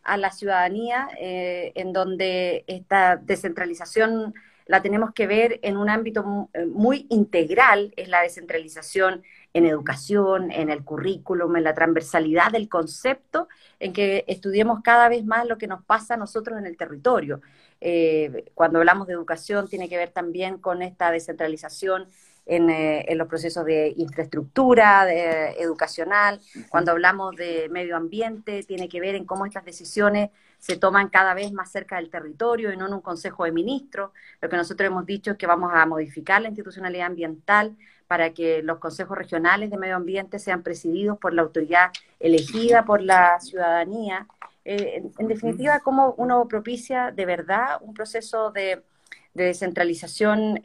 a 0.06 0.18
la 0.18 0.32
ciudadanía, 0.32 1.10
eh, 1.20 1.74
en 1.76 1.92
donde 1.92 2.64
esta 2.68 3.18
descentralización 3.18 4.34
la 4.68 4.82
tenemos 4.82 5.14
que 5.14 5.28
ver 5.28 5.60
en 5.62 5.78
un 5.78 5.90
ámbito 5.90 6.50
eh, 6.54 6.66
muy 6.66 7.06
integral, 7.10 7.94
es 7.98 8.08
la 8.08 8.22
descentralización 8.22 9.24
en 9.54 9.66
educación, 9.66 10.52
en 10.52 10.70
el 10.70 10.84
currículum, 10.84 11.56
en 11.56 11.64
la 11.64 11.76
transversalidad 11.76 12.52
del 12.52 12.68
concepto, 12.68 13.48
en 13.80 13.94
que 13.94 14.26
estudiemos 14.28 14.82
cada 14.84 15.08
vez 15.10 15.24
más 15.26 15.46
lo 15.48 15.58
que 15.58 15.68
nos 15.68 15.84
pasa 15.84 16.16
a 16.16 16.18
nosotros 16.18 16.58
en 16.58 16.66
el 16.66 16.78
territorio. 16.78 17.42
Eh, 17.82 18.46
cuando 18.54 18.80
hablamos 18.80 19.08
de 19.08 19.14
educación 19.14 19.68
tiene 19.68 19.90
que 19.90 19.98
ver 19.98 20.10
también 20.10 20.58
con 20.58 20.82
esta 20.82 21.12
descentralización 21.12 22.08
en, 22.46 22.70
eh, 22.70 23.06
los 23.16 23.28
procesos 23.28 23.66
de 23.66 23.94
infraestructura 23.98 25.12
educacional. 25.54 26.40
Cuando 26.70 26.92
hablamos 26.92 27.36
de 27.36 27.70
medio 27.70 27.96
ambiente 27.96 28.64
tiene 28.64 28.90
que 28.90 29.00
ver 29.00 29.16
en 29.16 29.25
cómo 29.25 29.46
estas 29.46 29.66
decisiones 29.66 30.30
se 30.60 30.78
toman 30.78 31.10
cada 31.10 31.34
vez 31.34 31.52
más 31.52 31.72
cerca 31.72 31.98
del 31.98 32.10
territorio 32.10 32.74
y 32.74 32.78
no 32.78 32.88
en 32.88 32.94
un 32.94 33.02
consejo 33.02 33.46
de 33.46 33.52
ministros. 33.52 34.12
Lo 34.42 34.50
que 34.50 34.58
nosotros 34.58 34.88
hemos 34.88 35.06
dicho 35.06 35.32
es 35.32 35.38
que 35.38 35.48
vamos 35.48 35.72
a 35.74 35.86
modificar 35.86 36.42
la 36.42 36.48
institucionalidad 36.48 37.08
ambiental 37.08 37.75
para 38.08 38.34
que 38.34 38.62
los 38.64 38.80
consejos 38.80 39.18
regionales 39.18 39.70
de 39.70 39.78
medio 39.78 39.96
ambiente 39.96 40.40
sean 40.40 40.64
presididos 40.64 41.18
por 41.18 41.34
la 41.34 41.42
autoridad 41.42 41.92
elegida 42.20 42.86
por 42.86 43.02
la 43.02 43.40
ciudadanía 43.40 44.28
eh, 44.64 45.04
en, 45.20 45.28
definitiva, 45.28 45.80
cómo 45.82 46.16
uno 46.18 46.48
propicia 46.48 47.12
de 47.12 47.25
verdad 47.25 47.78
un 47.82 47.94
proceso 47.94 48.52
de, 48.52 48.84
descentralización 49.36 50.60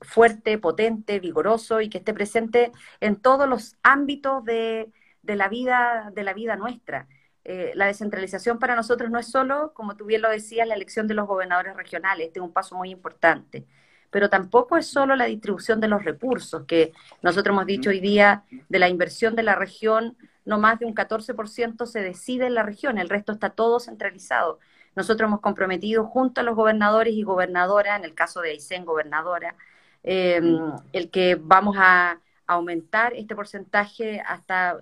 fuerte, 0.00 0.58
potente, 0.58 1.20
vigoroso 1.20 1.80
y 1.80 1.88
que 1.88 1.98
esté 1.98 2.14
presente 2.14 2.72
en 3.00 3.16
todos 3.16 3.48
los 3.48 3.76
ámbitos 3.82 4.44
de, 4.44 4.90
la, 5.22 5.48
vida, 5.48 6.10
de 6.14 6.22
la 6.22 6.32
vida 6.32 6.56
nuestra. 6.56 7.08
Eh, 7.44 7.72
la 7.74 7.86
descentralización 7.86 8.58
para 8.58 8.76
nosotros 8.76 9.10
no 9.10 9.18
es 9.18 9.30
solo, 9.30 9.72
como 9.74 9.96
tú 9.96 10.04
bien 10.04 10.22
lo 10.22 10.30
decías, 10.30 10.68
la 10.68 10.74
elección 10.74 11.06
de 11.06 11.14
los 11.14 11.26
gobernadores 11.26 11.76
regionales, 11.76 12.28
este 12.28 12.38
es 12.38 12.44
un 12.44 12.52
paso 12.52 12.76
muy 12.76 12.90
importante, 12.90 13.66
pero 14.10 14.28
tampoco 14.28 14.76
es 14.76 14.86
solo 14.86 15.16
la 15.16 15.24
distribución 15.24 15.80
de 15.80 15.88
los 15.88 16.04
recursos, 16.04 16.64
que 16.66 16.92
nosotros 17.22 17.54
hemos 17.54 17.66
dicho 17.66 17.90
hoy 17.90 18.00
día 18.00 18.44
de 18.68 18.78
la 18.78 18.88
inversión 18.88 19.34
de 19.36 19.42
la 19.42 19.54
región 19.54 20.16
no 20.44 20.58
más 20.58 20.78
de 20.78 20.86
un 20.86 20.94
14% 20.94 21.86
se 21.86 22.00
decide 22.00 22.46
en 22.46 22.54
la 22.54 22.62
región, 22.62 22.98
el 22.98 23.08
resto 23.08 23.32
está 23.32 23.50
todo 23.50 23.80
centralizado. 23.80 24.58
Nosotros 24.96 25.28
hemos 25.28 25.40
comprometido 25.40 26.04
junto 26.04 26.40
a 26.40 26.44
los 26.44 26.56
gobernadores 26.56 27.14
y 27.14 27.22
gobernadoras, 27.22 27.98
en 27.98 28.04
el 28.04 28.14
caso 28.14 28.40
de 28.40 28.50
Aysén, 28.50 28.84
gobernadora, 28.84 29.54
em, 30.02 30.58
el 30.92 31.10
que 31.10 31.36
vamos 31.36 31.76
a 31.78 32.20
aumentar 32.46 33.14
este 33.14 33.34
porcentaje 33.34 34.20
hasta 34.26 34.78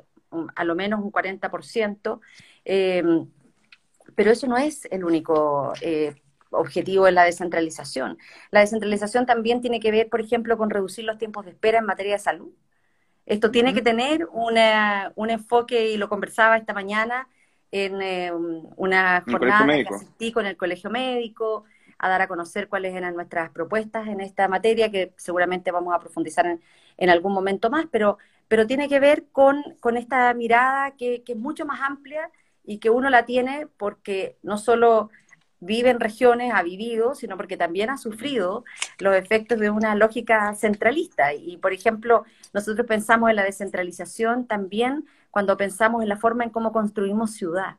a 0.55 0.65
lo 0.65 0.75
menos 0.75 1.01
un 1.01 1.11
40%, 1.11 2.21
em, 2.65 3.27
pero 4.15 4.31
eso 4.31 4.47
no 4.47 4.57
es 4.57 4.87
el 4.91 5.05
único 5.05 5.73
eh, 5.81 6.15
objetivo 6.51 7.05
de 7.07 7.13
la 7.13 7.25
descentralización. 7.25 8.19
La 8.51 8.61
descentralización 8.61 9.27
también 9.27 9.61
tiene 9.61 9.81
que 9.81 9.91
ver, 9.91 10.09
por 10.09 10.21
ejemplo, 10.21 10.57
con 10.57 10.71
reducir 10.71 11.05
los 11.05 11.19
tiempos 11.19 11.45
de 11.45 11.53
espera 11.53 11.79
en 11.79 11.87
materia 11.87 12.15
de 12.15 12.19
salud. 12.19 12.51
Esto 13.27 13.51
tiene 13.51 13.75
que 13.75 13.83
tener 13.83 14.27
un 14.33 15.31
enfoque, 15.31 15.91
y 15.91 15.99
lo 15.99 16.09
conversaba 16.09 16.57
esta 16.57 16.73
mañana, 16.73 17.29
en 17.71 18.01
eh, 18.01 18.33
una 18.77 19.23
jornada 19.31 19.67
que 19.67 19.95
asistí 19.95 20.33
con 20.33 20.47
el 20.47 20.57
colegio 20.57 20.89
médico, 20.89 21.65
a 21.99 22.09
dar 22.09 22.23
a 22.23 22.29
conocer 22.29 22.69
cuáles 22.69 22.95
eran 22.95 23.15
nuestras 23.15 23.51
propuestas 23.51 24.07
en 24.09 24.21
esta 24.21 24.49
materia, 24.49 24.91
que 24.91 25.13
seguramente 25.17 25.71
vamos 25.71 25.95
a 25.95 25.99
profundizar 25.99 26.59
en, 26.97 27.11
algún 27.11 27.33
momento 27.33 27.71
más, 27.71 27.87
pero, 27.91 28.19
pero 28.49 28.67
tiene 28.67 28.89
que 28.89 29.01
ver 29.01 29.27
con, 29.33 29.63
con 29.81 29.97
esta 29.97 30.33
mirada 30.35 30.93
que, 30.93 31.23
que, 31.23 31.33
es 31.33 31.39
mucho 31.39 31.67
más 31.67 31.81
amplia 31.81 32.31
y 32.65 32.79
que 32.79 32.91
uno 32.91 33.11
la 33.11 33.25
tiene 33.25 33.67
porque 33.77 34.37
no 34.43 34.59
solo 34.59 35.11
vive 35.61 35.91
en 35.91 36.01
regiones, 36.01 36.53
ha 36.55 36.63
vivido, 36.63 37.15
sino 37.15 37.37
porque 37.37 37.57
también 37.57 37.91
ha 37.91 37.99
sufrido 37.99 38.65
los 38.99 39.17
efectos 39.17 39.59
de 39.59 39.71
una 39.71 39.95
lógica 39.95 40.55
centralista. 40.55 41.35
Y, 41.35 41.57
por 41.57 41.73
ejemplo, 41.73 42.25
nosotros 42.53 42.87
pensamos 42.87 43.31
en 43.31 43.37
la 43.37 43.45
descentralización 43.45 44.47
también 44.47 45.07
cuando 45.31 45.57
pensamos 45.57 46.03
en 46.03 46.09
la 46.09 46.17
forma 46.17 46.45
en 46.45 46.51
cómo 46.51 46.73
construimos 46.73 47.33
ciudad. 47.33 47.77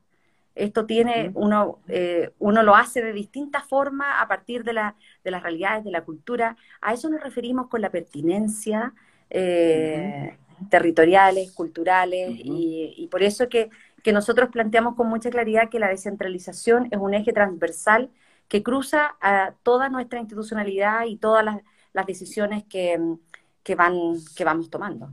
Esto 0.60 0.86
tiene, 0.86 1.32
uno, 1.34 1.80
eh, 1.88 2.32
uno 2.40 2.64
lo 2.64 2.76
hace 2.76 3.02
de 3.02 3.14
distintas 3.14 3.64
formas 3.66 4.16
a 4.20 4.28
partir 4.28 4.64
de, 4.64 4.74
la, 4.74 4.96
de 5.24 5.32
las 5.32 5.44
realidades, 5.44 5.84
de 5.84 5.92
la 5.92 6.04
cultura. 6.04 6.56
A 6.82 6.94
eso 6.94 7.10
nos 7.10 7.22
referimos 7.22 7.68
con 7.68 7.82
la 7.82 7.90
pertinencia. 7.90 8.94
Eh, 9.30 10.38
territoriales, 10.70 11.54
culturales, 11.54 12.32
y, 12.32 12.94
y, 12.98 13.08
por 13.08 13.24
eso 13.24 13.48
que 13.48 13.70
que 14.02 14.14
nosotros 14.14 14.50
planteamos 14.50 14.96
con 14.96 15.08
mucha 15.08 15.30
claridad 15.30 15.70
que 15.70 15.80
la 15.80 15.88
descentralización 15.88 16.88
es 16.92 17.00
un 17.00 17.14
eje 17.14 17.34
transversal 17.34 18.10
que 18.48 18.64
cruza 18.64 19.16
a 19.22 19.54
toda 19.64 19.90
nuestra 19.90 20.20
institucionalidad 20.20 21.06
y 21.06 21.18
todas 21.18 21.46
las, 21.46 21.62
decisiones 22.08 22.64
que, 22.64 22.98
van, 23.76 23.94
que 24.36 24.46
vamos 24.46 24.70
tomando. 24.70 25.12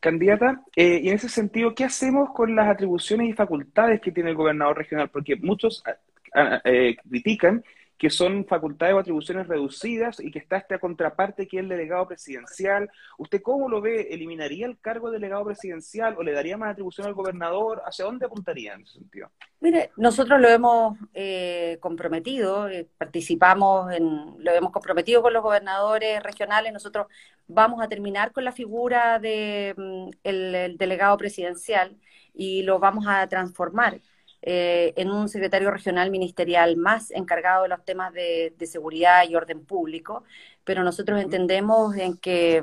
Candidata, 0.00 0.62
eh, 0.76 1.00
y 1.02 1.08
en 1.08 1.16
ese 1.16 1.28
sentido, 1.28 1.74
¿qué 1.74 1.84
hacemos 1.84 2.30
con 2.30 2.54
las 2.54 2.68
atribuciones 2.68 3.28
y 3.28 3.32
facultades 3.32 4.00
que 4.00 4.12
tiene 4.12 4.30
el 4.30 4.36
gobernador 4.36 4.78
regional? 4.78 5.10
Porque 5.10 5.36
muchos 5.36 5.82
ah, 5.86 5.96
ah, 6.34 6.60
eh, 6.64 6.96
critican 7.08 7.64
que 7.98 8.10
son 8.10 8.46
facultades 8.46 8.94
o 8.94 8.98
atribuciones 9.00 9.48
reducidas 9.48 10.20
y 10.20 10.30
que 10.30 10.38
está 10.38 10.56
esta 10.56 10.78
contraparte 10.78 11.48
que 11.48 11.56
es 11.56 11.62
el 11.64 11.68
delegado 11.68 12.06
presidencial. 12.06 12.88
¿Usted 13.18 13.42
cómo 13.42 13.68
lo 13.68 13.80
ve? 13.80 14.08
¿Eliminaría 14.12 14.66
el 14.66 14.78
cargo 14.78 15.10
de 15.10 15.18
delegado 15.18 15.44
presidencial 15.46 16.14
o 16.16 16.22
le 16.22 16.32
daría 16.32 16.56
más 16.56 16.70
atribución 16.70 17.08
al 17.08 17.14
gobernador? 17.14 17.82
¿Hacia 17.84 18.04
dónde 18.04 18.26
apuntaría 18.26 18.74
en 18.74 18.82
ese 18.82 19.00
sentido? 19.00 19.30
Mire, 19.60 19.90
nosotros 19.96 20.40
lo 20.40 20.48
hemos 20.48 20.96
eh, 21.12 21.78
comprometido, 21.80 22.68
eh, 22.68 22.88
participamos 22.96 23.92
en, 23.92 24.36
lo 24.38 24.52
hemos 24.52 24.70
comprometido 24.70 25.20
con 25.20 25.32
los 25.32 25.42
gobernadores 25.42 26.22
regionales, 26.22 26.72
nosotros 26.72 27.08
vamos 27.48 27.82
a 27.82 27.88
terminar 27.88 28.30
con 28.30 28.44
la 28.44 28.52
figura 28.52 29.18
del 29.18 29.74
de, 29.74 29.74
mm, 29.76 30.10
el 30.22 30.78
delegado 30.78 31.16
presidencial 31.16 31.96
y 32.32 32.62
lo 32.62 32.78
vamos 32.78 33.06
a 33.08 33.26
transformar. 33.28 34.00
Eh, 34.42 34.94
en 34.96 35.10
un 35.10 35.28
secretario 35.28 35.70
regional 35.70 36.10
ministerial 36.10 36.76
más 36.76 37.10
encargado 37.10 37.64
de 37.64 37.68
los 37.68 37.84
temas 37.84 38.12
de, 38.12 38.54
seguridad 38.66 39.24
y 39.28 39.34
orden 39.34 39.64
público, 39.64 40.22
pero 40.64 40.84
nosotros 40.84 41.20
entendemos 41.20 41.96
en 41.96 42.16
que 42.16 42.62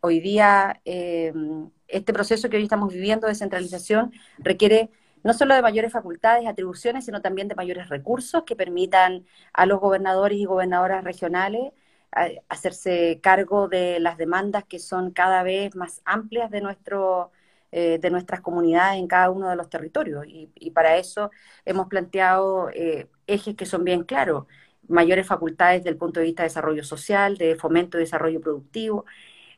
hoy 0.00 0.20
día 0.20 0.80
eh, 0.84 1.32
este 1.88 2.12
proceso 2.12 2.50
que 2.50 2.58
hoy 2.58 2.64
estamos 2.64 2.92
viviendo 2.92 3.26
de 3.26 3.34
centralización 3.34 4.12
requiere 4.38 4.90
no 5.22 5.32
solo 5.32 5.54
de 5.54 5.62
mayores 5.62 5.92
facultades, 5.92 6.46
atribuciones, 6.46 7.06
sino 7.06 7.22
también 7.22 7.48
de 7.48 7.54
mayores 7.54 7.88
recursos 7.88 8.44
que 8.44 8.56
permitan 8.56 9.24
a 9.54 9.64
los 9.64 9.80
gobernadores 9.80 10.38
y 10.38 10.44
gobernadoras 10.44 11.04
regionales 11.04 11.72
hacerse 12.48 13.18
cargo 13.22 13.68
de 13.68 13.98
las 13.98 14.18
demandas 14.18 14.64
que 14.64 14.78
son 14.78 15.10
cada 15.10 15.42
vez 15.42 15.74
más 15.74 16.00
amplias 16.04 16.50
de 16.50 16.60
nuestro 16.60 17.32
eh, 17.76 17.98
de 18.00 18.08
nuestras 18.08 18.40
comunidades 18.40 19.00
en 19.00 19.08
cada 19.08 19.30
uno 19.30 19.50
de 19.50 19.56
los 19.56 19.68
territorios. 19.68 20.24
Y, 20.28 20.70
para 20.70 20.96
eso 20.96 21.32
hemos 21.64 21.88
planteado 21.88 22.70
eh, 22.72 23.08
ejes 23.26 23.56
que 23.56 23.66
son 23.66 23.82
bien 23.82 24.04
claros, 24.04 24.46
mayores 24.86 25.26
facultades 25.26 25.80
desde 25.80 25.90
el 25.90 25.96
punto 25.96 26.20
de 26.20 26.26
vista 26.26 26.44
de 26.44 26.50
desarrollo 26.50 26.84
social, 26.84 27.36
de 27.36 27.56
fomento 27.56 27.98
y 27.98 28.02
desarrollo 28.02 28.40
productivo. 28.40 29.06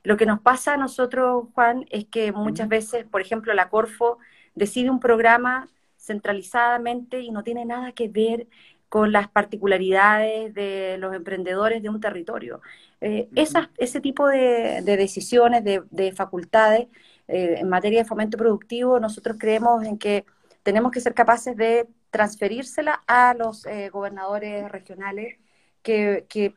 Lo 0.02 0.16
que 0.16 0.25
nos 0.25 0.40
pasa 0.40 0.73
a 0.73 0.76
nosotros, 0.78 1.49
Juan, 1.52 1.85
es 1.90 2.06
que 2.06 2.32
muchas 2.32 2.68
veces, 2.68 3.04
por 3.04 3.20
ejemplo, 3.20 3.52
la 3.52 3.68
Corfo 3.68 4.16
decide 4.54 4.88
un 4.88 4.99
programa 4.99 5.68
centralizadamente 5.99 7.20
y 7.20 7.30
no 7.30 7.42
tiene 7.42 7.66
nada 7.66 7.92
que 7.92 8.08
ver 8.08 8.46
con 8.88 9.12
las 9.12 9.28
particularidades 9.28 10.54
de 10.54 10.96
los 10.99 11.14
emprendedores 11.14 11.82
de 11.82 11.90
un 11.90 12.00
territorio. 12.00 12.62
Eh, 13.02 13.28
ese 13.35 14.00
tipo 14.00 14.26
de, 14.26 14.80
decisiones, 14.82 15.64
de, 15.64 16.12
facultades 16.12 16.88
eh, 17.28 17.56
en 17.59 17.68
materia 17.68 18.00
de 18.00 18.09
fomento 18.09 18.37
productivo, 18.37 19.00
nosotros 19.00 19.37
creemos 19.38 19.85
en 19.85 19.99
que 19.99 20.25
tenemos 20.62 20.92
que 20.92 21.00
ser 21.00 21.14
capaces 21.14 21.56
de 21.56 21.88
transferírsela 22.11 23.02
a 23.06 23.35
los 23.35 23.66
eh, 23.66 23.90
gobernadores 23.90 24.71
regionales 24.71 25.38
que, 25.83 26.26
que, 26.28 26.54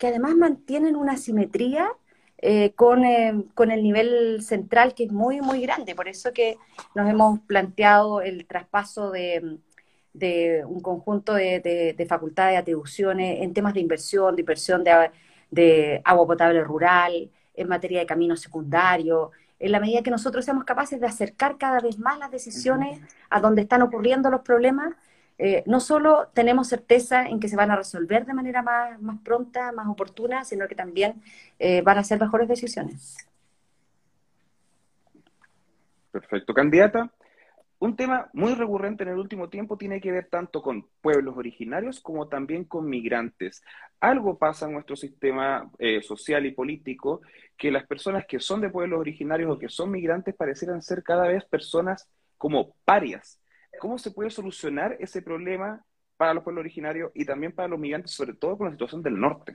además 0.00 0.34
mantienen 0.34 0.96
una 0.96 1.16
simetría 1.16 1.88
con, 2.74 3.04
con, 3.54 3.70
el 3.70 3.84
nivel 3.84 4.42
central 4.42 4.94
que 4.94 5.04
es 5.04 5.12
muy, 5.12 5.40
muy 5.40 5.60
grande. 5.62 5.94
Por 5.94 6.08
eso 6.08 6.32
que 6.32 6.56
nos 6.96 7.08
hemos 7.08 7.38
planteado 7.40 8.20
el 8.20 8.46
traspaso 8.46 9.12
de 9.12 9.60
de 10.12 10.64
un 10.66 10.80
conjunto 10.80 11.34
de, 11.34 11.94
de, 11.96 12.06
facultades, 12.06 12.54
de 12.54 12.58
atribuciones 12.58 13.40
en 13.42 13.54
temas 13.54 13.74
de 13.74 13.80
inversión, 13.80 14.36
de 14.36 14.42
inversión 14.42 14.84
de, 14.84 15.10
de, 15.50 16.00
agua 16.04 16.26
potable 16.26 16.62
rural, 16.62 17.30
en 17.54 17.68
materia 17.68 18.00
de 18.00 18.06
caminos 18.06 18.40
secundarios, 18.40 19.30
en 19.62 19.72
la 19.72 19.80
medida 19.80 20.02
que 20.02 20.10
nosotros 20.10 20.44
seamos 20.44 20.64
capaces 20.64 21.00
de 21.00 21.06
acercar 21.06 21.56
cada 21.56 21.80
vez 21.80 21.98
más 21.98 22.18
las 22.18 22.32
decisiones 22.32 23.00
a 23.30 23.40
donde 23.40 23.62
están 23.62 23.80
ocurriendo 23.82 24.28
los 24.28 24.40
problemas, 24.40 24.94
eh, 25.38 25.62
no 25.66 25.78
solo 25.78 26.28
tenemos 26.34 26.68
certeza 26.68 27.26
en 27.26 27.38
que 27.38 27.48
se 27.48 27.56
van 27.56 27.70
a 27.70 27.76
resolver 27.76 28.26
de 28.26 28.34
manera 28.34 28.62
más, 28.62 29.00
más 29.00 29.20
pronta, 29.20 29.70
más 29.70 29.86
oportuna, 29.88 30.44
sino 30.44 30.66
que 30.66 30.74
también 30.74 31.22
eh, 31.60 31.80
van 31.82 31.96
a 31.96 32.04
ser 32.04 32.20
mejores 32.20 32.48
decisiones. 32.48 33.16
Perfecto, 36.10 36.52
candidata. 36.52 37.10
Un 37.82 37.96
tema 37.96 38.30
muy 38.32 38.54
recurrente 38.54 39.02
en 39.02 39.08
el 39.08 39.18
último 39.18 39.48
tiempo 39.48 39.76
tiene 39.76 40.00
que 40.00 40.12
ver 40.12 40.28
tanto 40.30 40.62
con 40.62 40.86
pueblos 41.00 41.36
originarios 41.36 41.98
como 41.98 42.28
también 42.28 42.62
con 42.64 42.88
migrantes. 42.88 43.60
Algo 43.98 44.38
pasa 44.38 44.66
en 44.66 44.74
nuestro 44.74 44.94
sistema 44.94 45.68
eh, 45.80 46.00
social 46.00 46.46
y 46.46 46.52
político 46.52 47.22
que 47.56 47.72
las 47.72 47.84
personas 47.84 48.24
que 48.28 48.38
son 48.38 48.60
de 48.60 48.70
pueblos 48.70 49.00
originarios 49.00 49.50
o 49.50 49.58
que 49.58 49.68
son 49.68 49.90
migrantes 49.90 50.36
parecieran 50.36 50.80
ser 50.80 51.02
cada 51.02 51.26
vez 51.26 51.44
personas 51.44 52.08
como 52.38 52.76
parias. 52.84 53.40
¿Cómo 53.80 53.98
se 53.98 54.12
puede 54.12 54.30
solucionar 54.30 54.96
ese 55.00 55.20
problema 55.20 55.84
para 56.16 56.34
los 56.34 56.44
pueblos 56.44 56.62
originarios 56.62 57.10
y 57.16 57.24
también 57.24 57.50
para 57.50 57.66
los 57.66 57.80
migrantes, 57.80 58.12
sobre 58.12 58.34
todo 58.34 58.58
con 58.58 58.66
la 58.68 58.74
situación 58.74 59.02
del 59.02 59.18
norte? 59.18 59.54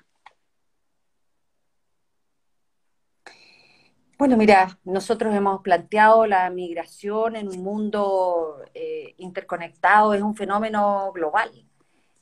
Bueno, 4.17 4.35
mira, 4.35 4.79
nosotros 4.83 5.35
hemos 5.35 5.61
planteado 5.61 6.25
la 6.25 6.49
migración 6.49 7.35
en 7.35 7.49
un 7.49 7.63
mundo 7.63 8.63
eh, 8.73 9.13
interconectado, 9.17 10.13
es 10.15 10.23
un 10.23 10.35
fenómeno 10.35 11.11
global. 11.13 11.51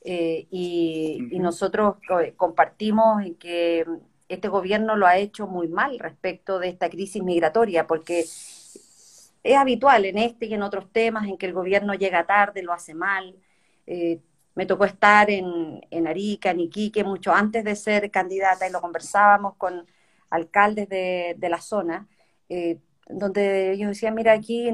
Eh, 0.04 0.46
y, 0.50 1.20
nosotros 1.40 1.96
compartimos 2.36 3.24
en 3.24 3.34
que 3.36 3.86
este 4.28 4.48
gobierno 4.48 4.96
lo 4.96 5.06
ha 5.06 5.16
hecho 5.16 5.46
muy 5.46 5.68
mal 5.68 5.98
respecto 5.98 6.58
de 6.58 6.68
esta 6.68 6.90
crisis 6.90 7.22
migratoria, 7.22 7.86
porque 7.86 8.20
es 8.20 9.56
habitual 9.56 10.04
en 10.04 10.18
este 10.18 10.46
y 10.46 10.54
en 10.54 10.62
otros 10.62 10.92
temas 10.92 11.26
en 11.26 11.38
que 11.38 11.46
el 11.46 11.52
gobierno 11.54 11.94
llega 11.94 12.26
tarde, 12.26 12.62
lo 12.62 12.72
hace 12.72 12.94
mal. 12.94 13.34
Eh, 13.86 14.20
me 14.54 14.66
tocó 14.66 14.84
estar 14.84 15.30
en, 15.30 15.80
en 15.90 16.06
Arica, 16.06 16.50
en 16.50 16.60
Iquique, 16.60 17.04
mucho 17.04 17.32
antes 17.32 17.64
de 17.64 17.76
ser 17.76 18.10
candidata 18.10 18.68
y 18.68 18.72
lo 18.72 18.80
conversábamos 18.80 19.54
con 19.56 19.86
alcaldes 20.36 20.88
de, 20.88 21.48
la 21.48 21.60
zona, 21.60 22.08
eh, 22.48 22.78
donde 23.08 23.72
ellos 23.72 23.88
decían, 23.88 24.14
mira, 24.14 24.32
aquí 24.32 24.70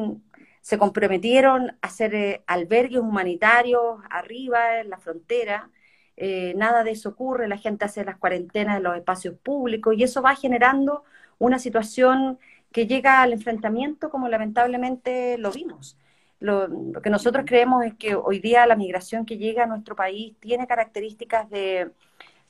se 0.61 0.79
comprometieron 0.79 1.70
a 1.70 1.77
hacer 1.83 2.14
eh, 2.14 2.42
albergues 2.46 3.01
humanitarios 3.01 4.01
arriba, 4.11 4.81
en 4.81 4.90
la 4.90 4.98
frontera, 4.98 5.70
eh, 6.16 6.55
nada 6.57 6.85
de 6.85 6.92
eso 6.92 7.11
ocurre, 7.11 7.48
la 7.48 7.59
gente 7.59 7.85
hace 7.85 8.05
las 8.05 8.16
cuarentenas 8.18 8.77
en 8.77 8.85
los 8.85 8.96
espacios 8.96 9.35
públicos 9.38 9.94
y 9.96 10.05
eso 10.05 10.22
va 10.22 10.37
generando 10.37 11.05
una 11.38 11.59
situación 11.59 12.38
que 12.72 12.87
llega 12.87 13.22
al 13.22 13.33
enfrentamiento 13.33 14.11
como 14.11 14.29
lamentablemente 14.29 15.37
lo 15.38 15.51
vimos. 15.53 15.98
lo, 16.40 16.68
que 17.03 17.11
nosotros 17.11 17.44
creemos 17.46 17.85
es 17.85 17.94
que 17.94 18.14
hoy 18.14 18.40
día 18.40 18.66
la 18.66 18.77
migración 18.77 19.27
que 19.27 19.38
llega 19.38 19.64
a 19.64 19.66
nuestro 19.66 19.96
país 19.96 20.35
tiene 20.40 20.66
características 20.66 21.48
de, 21.51 21.92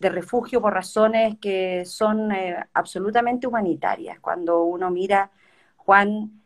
de 0.03 0.11
refugio 0.11 0.61
por 0.61 0.75
razones 0.75 1.37
que 1.41 1.85
son 1.87 2.33
eh, 2.33 2.57
absolutamente 2.75 3.47
humanitarias. 3.47 4.19
Cuando 4.21 4.65
uno 4.65 4.91
mira, 4.91 5.31
Juan, 5.77 6.43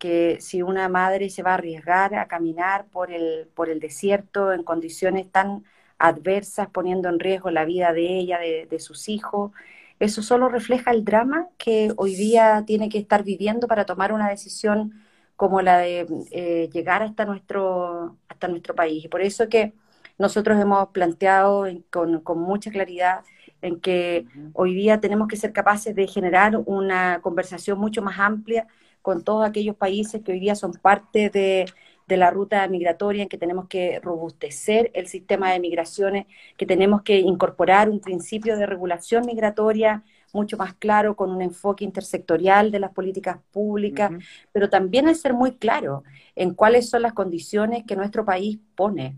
que 0.00 0.38
si 0.40 0.62
una 0.62 0.88
madre 0.88 1.30
se 1.30 1.42
va 1.44 1.52
a 1.52 1.54
arriesgar 1.54 2.16
a 2.16 2.26
caminar 2.26 2.86
por 2.88 3.12
el, 3.12 3.48
por 3.54 3.70
el 3.70 3.78
desierto 3.80 4.52
en 4.52 4.64
condiciones 4.64 5.30
tan 5.30 5.64
adversas, 5.98 6.68
poniendo 6.68 7.08
en 7.08 7.20
riesgo 7.20 7.50
la 7.50 7.64
vida 7.64 7.92
de 7.92 8.18
ella, 8.18 8.38
de, 8.40 8.78
sus 8.80 9.08
hijos, 9.08 9.52
eso 10.00 10.22
solo 10.22 10.48
refleja 10.48 10.90
el 10.90 11.04
drama 11.04 11.48
que 11.58 11.92
hoy 11.96 12.16
día 12.16 12.64
tiene 12.66 12.88
que 12.88 12.98
estar 12.98 13.22
viviendo 13.24 13.68
para 13.68 13.86
tomar 13.86 14.12
una 14.12 14.28
decisión 14.28 15.00
como 15.36 15.62
la 15.62 15.78
de 15.78 16.06
eh, 16.32 16.68
llegar 16.72 17.02
hasta 17.02 17.24
nuestro, 17.24 18.16
hasta 18.28 18.48
nuestro 18.48 18.74
país. 18.74 19.04
Y 19.04 19.08
por 19.08 19.22
eso 19.22 19.48
que 19.48 19.74
nosotros 20.18 20.58
hemos 20.60 20.88
planteado 20.88 21.66
con, 21.90 22.22
mucha 22.38 22.70
claridad 22.70 23.24
en 23.62 23.80
que 23.80 24.26
hoy 24.52 24.74
día 24.74 25.00
tenemos 25.00 25.28
que 25.28 25.36
ser 25.36 25.52
capaces 25.52 25.94
de 25.94 26.06
generar 26.06 26.56
una 26.66 27.20
conversación 27.22 27.78
mucho 27.78 28.02
más 28.02 28.18
amplia 28.18 28.66
con 29.02 29.22
todos 29.24 29.46
aquellos 29.46 29.76
países 29.76 30.22
que 30.22 30.32
hoy 30.32 30.40
día 30.40 30.54
son 30.54 30.72
parte 30.72 31.30
de, 31.30 31.66
la 32.08 32.30
ruta 32.30 32.66
migratoria, 32.68 33.22
en 33.22 33.28
que 33.28 33.38
tenemos 33.38 33.66
que 33.68 34.00
robustecer 34.00 34.90
el 34.94 35.08
sistema 35.08 35.52
de 35.52 35.60
migraciones, 35.60 36.26
que 36.56 36.66
tenemos 36.66 37.02
que 37.02 37.18
incorporar 37.18 37.90
un 37.90 38.00
principio 38.00 38.56
de 38.56 38.66
regulación 38.66 39.26
migratoria 39.26 40.04
mucho 40.32 40.56
más 40.56 40.74
claro, 40.74 41.16
con 41.16 41.30
un 41.30 41.42
enfoque 41.42 41.84
intersectorial 41.84 42.70
de 42.70 42.80
las 42.80 42.92
políticas 42.92 43.38
públicas, 43.50 44.12
pero 44.52 44.68
también 44.68 45.08
es 45.08 45.20
ser 45.20 45.34
muy 45.34 45.56
claro 45.56 46.04
en 46.34 46.54
cuáles 46.54 46.90
son 46.90 47.02
las 47.02 47.12
condiciones 47.12 47.84
que 47.86 47.96
nuestro 47.96 48.24
país 48.24 48.58
pone 48.74 49.16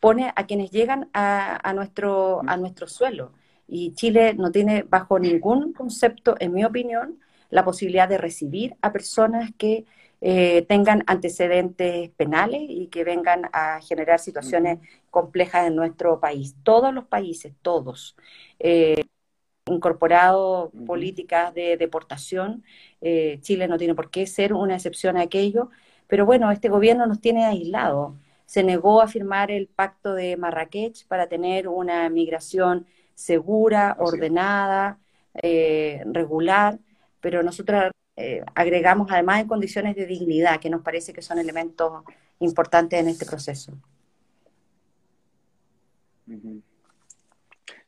pone 0.00 0.32
a 0.34 0.46
quienes 0.46 0.70
llegan 0.70 1.10
a, 1.12 1.72
nuestro, 1.74 2.42
a 2.46 2.56
nuestro 2.56 2.86
suelo. 2.88 3.32
Y 3.66 3.92
Chile 3.94 4.34
no 4.34 4.50
tiene 4.50 4.82
bajo 4.82 5.18
ningún 5.18 5.72
concepto, 5.72 6.36
en 6.38 6.52
mi 6.52 6.64
opinión, 6.64 7.18
la 7.50 7.64
posibilidad 7.64 8.08
de 8.08 8.18
recibir 8.18 8.76
a 8.82 8.92
personas 8.92 9.50
que 9.56 9.86
eh, 10.20 10.62
tengan 10.68 11.04
antecedentes 11.06 12.10
penales 12.10 12.62
y 12.68 12.88
que 12.88 13.04
vengan 13.04 13.48
a 13.52 13.80
generar 13.80 14.18
situaciones 14.18 14.80
complejas 15.10 15.66
en 15.66 15.76
nuestro 15.76 16.20
país. 16.20 16.56
Todos 16.62 16.92
los 16.92 17.04
países, 17.06 17.54
todos, 17.62 18.16
eh, 18.58 19.04
incorporado 19.66 20.72
políticas 20.86 21.54
de 21.54 21.76
deportación. 21.76 22.64
Eh, 23.00 23.38
Chile 23.42 23.68
no 23.68 23.78
tiene 23.78 23.94
por 23.94 24.10
qué 24.10 24.26
ser 24.26 24.52
una 24.54 24.74
excepción 24.74 25.16
a 25.16 25.22
aquello, 25.22 25.70
pero 26.08 26.26
bueno, 26.26 26.50
este 26.50 26.68
gobierno 26.68 27.06
nos 27.06 27.20
tiene 27.20 27.44
aislados 27.44 28.14
se 28.48 28.62
negó 28.62 29.02
a 29.02 29.08
firmar 29.08 29.50
el 29.50 29.66
pacto 29.66 30.14
de 30.14 30.38
Marrakech 30.38 31.06
para 31.06 31.26
tener 31.26 31.68
una 31.68 32.08
migración 32.08 32.86
segura, 33.14 33.94
ordenada, 33.98 34.98
eh, 35.34 36.02
regular, 36.06 36.78
pero 37.20 37.42
nosotros 37.42 37.90
eh, 38.16 38.42
agregamos 38.54 39.08
además 39.10 39.42
en 39.42 39.48
condiciones 39.48 39.96
de 39.96 40.06
dignidad, 40.06 40.60
que 40.60 40.70
nos 40.70 40.80
parece 40.80 41.12
que 41.12 41.20
son 41.20 41.38
elementos 41.38 42.04
importantes 42.38 42.98
en 42.98 43.08
este 43.08 43.26
proceso. 43.26 43.74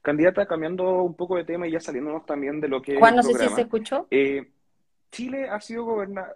Candidata, 0.02 0.44
cambiando 0.44 1.02
un 1.02 1.14
poco 1.14 1.36
de 1.36 1.44
tema 1.44 1.66
y 1.66 1.70
ya 1.70 1.80
saliéndonos 1.80 2.26
también 2.26 2.60
de 2.60 2.68
lo 2.68 2.82
que... 2.82 2.98
Juan, 2.98 3.16
no 3.16 3.22
sé 3.22 3.32
si 3.32 3.48
se 3.48 3.62
escuchó. 3.62 4.08
Eh, 4.10 4.52
Chile 5.10 5.48
ha 5.48 5.58
sido 5.62 5.86
gobernado... 5.86 6.34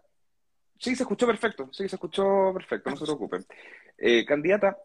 Sí, 0.79 0.95
se 0.97 1.03
escuchó 1.05 1.27
perfecto, 1.27 1.69
sí, 1.73 1.89
se 1.89 1.97
escuchó 1.97 2.53
perfecto, 2.53 2.91
no 2.91 2.97
se 2.97 3.05
preocupen. 3.05 3.45
Eh, 3.97 4.25
candidata, 4.27 4.77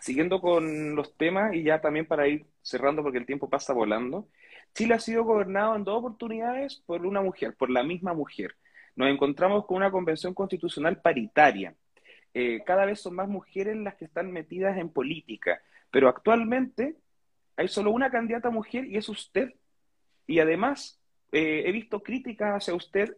siguiendo 0.00 0.40
con 0.40 0.94
los 0.96 1.16
temas 1.16 1.54
y 1.54 1.62
ya 1.64 1.80
también 1.80 2.06
para 2.06 2.26
ir 2.28 2.46
cerrando 2.62 3.02
porque 3.02 3.18
el 3.18 3.26
tiempo 3.26 3.48
pasa 3.48 3.72
volando, 3.72 4.28
Chile 4.74 4.94
ha 4.94 4.98
sido 5.00 5.24
gobernado 5.24 5.76
en 5.76 5.84
dos 5.84 5.98
oportunidades 5.98 6.82
por 6.86 7.06
una 7.06 7.22
mujer, 7.22 7.54
por 7.56 7.70
la 7.70 7.82
misma 7.84 8.14
mujer. 8.14 8.56
Nos 8.96 9.10
encontramos 9.10 9.66
con 9.66 9.76
una 9.78 9.90
convención 9.90 10.34
constitucional 10.34 11.00
paritaria. 11.00 11.74
eh, 12.34 12.62
cada 12.66 12.84
vez 12.86 13.00
son 13.00 13.14
más 13.16 13.28
mujeres 13.28 13.76
las 13.76 13.96
que 13.96 14.04
están 14.06 14.32
metidas 14.32 14.76
en 14.78 14.90
política, 14.90 15.60
pero 15.90 16.08
actualmente 16.08 16.96
hay 17.56 17.68
solo 17.68 17.90
una 17.90 18.10
candidata 18.10 18.50
mujer 18.50 18.86
y 18.86 18.96
es 18.96 19.08
usted. 19.08 19.54
Y 20.26 20.40
además 20.40 20.97
eh, 21.32 21.64
he 21.66 21.72
visto 21.72 22.02
críticas 22.02 22.62
hacia 22.62 22.74
usted 22.74 23.16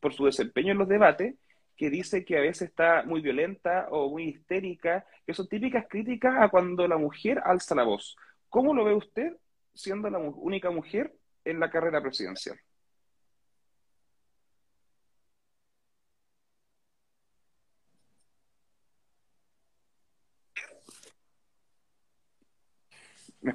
por 0.00 0.12
su 0.12 0.26
desempeño 0.26 0.72
en 0.72 0.78
los 0.78 0.88
debates, 0.88 1.34
que 1.76 1.90
dice 1.90 2.24
que 2.24 2.38
a 2.38 2.40
veces 2.40 2.68
está 2.68 3.02
muy 3.04 3.20
violenta 3.20 3.88
o 3.90 4.10
muy 4.10 4.24
histérica, 4.24 5.04
que 5.26 5.34
son 5.34 5.48
típicas 5.48 5.86
críticas 5.88 6.34
a 6.38 6.48
cuando 6.48 6.86
la 6.86 6.98
mujer 6.98 7.40
alza 7.44 7.74
la 7.74 7.84
voz. 7.84 8.16
¿Cómo 8.48 8.74
lo 8.74 8.84
ve 8.84 8.94
usted 8.94 9.36
siendo 9.74 10.08
la 10.08 10.18
única 10.18 10.70
mujer 10.70 11.12
en 11.44 11.58
la 11.58 11.70
carrera 11.70 12.00
presidencial? 12.00 12.58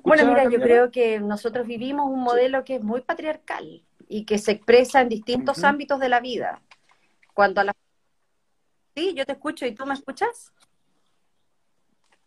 Bueno, 0.03 0.25
mira, 0.25 0.43
yo 0.43 0.59
creo 0.59 0.91
que 0.91 1.19
nosotros 1.19 1.65
vivimos 1.65 2.05
un 2.09 2.21
modelo 2.21 2.63
que 2.63 2.75
es 2.75 2.83
muy 2.83 3.01
patriarcal 3.01 3.83
y 4.07 4.25
que 4.25 4.37
se 4.37 4.51
expresa 4.51 5.01
en 5.01 5.09
distintos 5.09 5.63
ámbitos 5.63 5.99
de 5.99 6.09
la 6.09 6.19
vida. 6.19 6.61
Cuando 7.33 7.61
a 7.61 7.63
la... 7.63 7.75
Sí, 8.95 9.13
yo 9.15 9.25
te 9.25 9.31
escucho 9.31 9.65
y 9.65 9.73
tú 9.73 9.85
me 9.85 9.93
escuchas. 9.95 10.53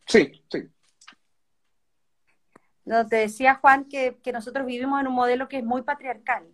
Sí, 0.06 0.42
sí. 0.50 0.68
No, 2.84 3.06
te 3.06 3.16
decía 3.16 3.54
Juan 3.56 3.84
que, 3.84 4.18
nosotros 4.32 4.66
vivimos 4.66 5.00
en 5.00 5.06
un 5.06 5.14
modelo 5.14 5.48
que 5.48 5.58
es 5.58 5.64
muy 5.64 5.82
patriarcal 5.82 6.44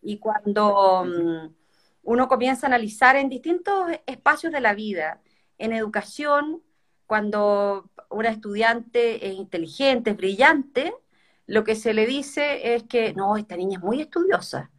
y 0.00 0.18
cuando 0.18 1.04
mm, 1.04 1.54
uno 2.04 2.28
comienza 2.28 2.66
a 2.66 2.68
analizar 2.68 3.16
en 3.16 3.28
distintos 3.28 3.90
espacios 4.06 4.52
de 4.52 4.60
la 4.60 4.74
vida, 4.74 5.20
en 5.58 5.72
educación, 5.72 6.62
cuando 7.06 7.90
una 8.10 8.30
estudiante 8.30 9.26
es 9.26 9.34
inteligente, 9.34 10.10
es 10.10 10.16
brillante, 10.16 10.94
lo 11.46 11.64
que 11.64 11.74
se 11.74 11.94
le 11.94 12.06
dice 12.06 12.74
es 12.74 12.84
que 12.84 13.14
no, 13.14 13.36
esta 13.36 13.56
niña 13.56 13.78
es 13.78 13.84
muy 13.84 14.00
estudiosa. 14.00 14.70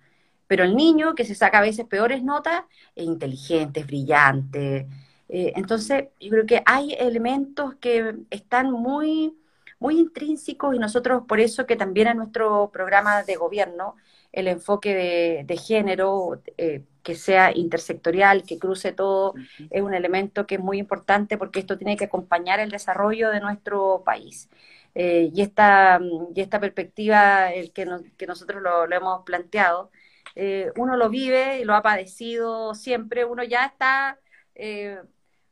Pero 0.48 0.64
el 0.64 0.76
niño 0.76 1.16
que 1.16 1.26
se 1.26 1.36
saca 1.36 1.60
a 1.60 1.62
veces 1.62 1.86
peores 1.86 2.24
notas 2.24 2.64
es 2.96 3.06
inteligente, 3.06 3.82
es 3.82 3.88
brillante. 3.88 4.88
Eh, 5.30 5.54
entonces, 5.56 6.10
yo 6.20 6.30
creo 6.30 6.46
que 6.46 6.62
hay 6.66 6.94
elementos 6.94 7.76
que 7.76 8.16
están 8.30 8.72
muy, 8.72 9.38
muy 9.80 10.00
intrínsecos 10.00 10.76
y 10.76 10.80
nosotros 10.80 11.24
por 11.28 11.40
eso 11.40 11.66
que 11.66 11.76
también 11.76 12.08
en 12.08 12.18
nuestro 12.18 12.70
programa 12.72 13.24
de 13.24 13.36
gobierno 13.36 13.96
el 14.32 14.48
enfoque 14.48 15.44
de, 15.46 15.58
género, 15.58 16.42
eh, 16.58 16.84
que 17.04 17.16
sea 17.16 17.52
intersectorial, 17.56 18.44
que 18.44 18.58
cruce 18.58 18.94
todo, 18.94 19.34
es 19.70 19.82
un 19.82 19.94
elemento 19.94 20.48
que 20.48 20.56
es 20.56 20.62
muy 20.62 20.80
importante 20.80 21.38
porque 21.38 21.60
esto 21.60 21.78
tiene 21.78 21.98
que 21.98 22.06
acompañar 22.06 22.60
el 22.60 22.72
desarrollo 22.72 23.30
de 23.30 23.42
nuestro 23.42 24.04
país. 24.06 24.50
Eh, 24.96 25.30
y, 25.34 25.42
esta, 25.42 26.00
y 26.36 26.42
esta 26.42 26.60
perspectiva, 26.60 27.52
el 27.52 27.74
que, 27.74 27.88
que 28.18 28.28
nosotros 28.28 28.62
lo, 28.62 28.92
hemos 28.92 29.24
planteado, 29.24 29.92
eh, 30.36 30.72
uno 30.78 30.98
lo 30.98 31.10
vive 31.10 31.60
y 31.60 31.66
lo 31.66 31.76
ha 31.76 31.82
padecido 31.82 32.74
siempre, 32.76 33.26
uno 33.26 33.44
ya 33.44 33.66
está 33.66 34.20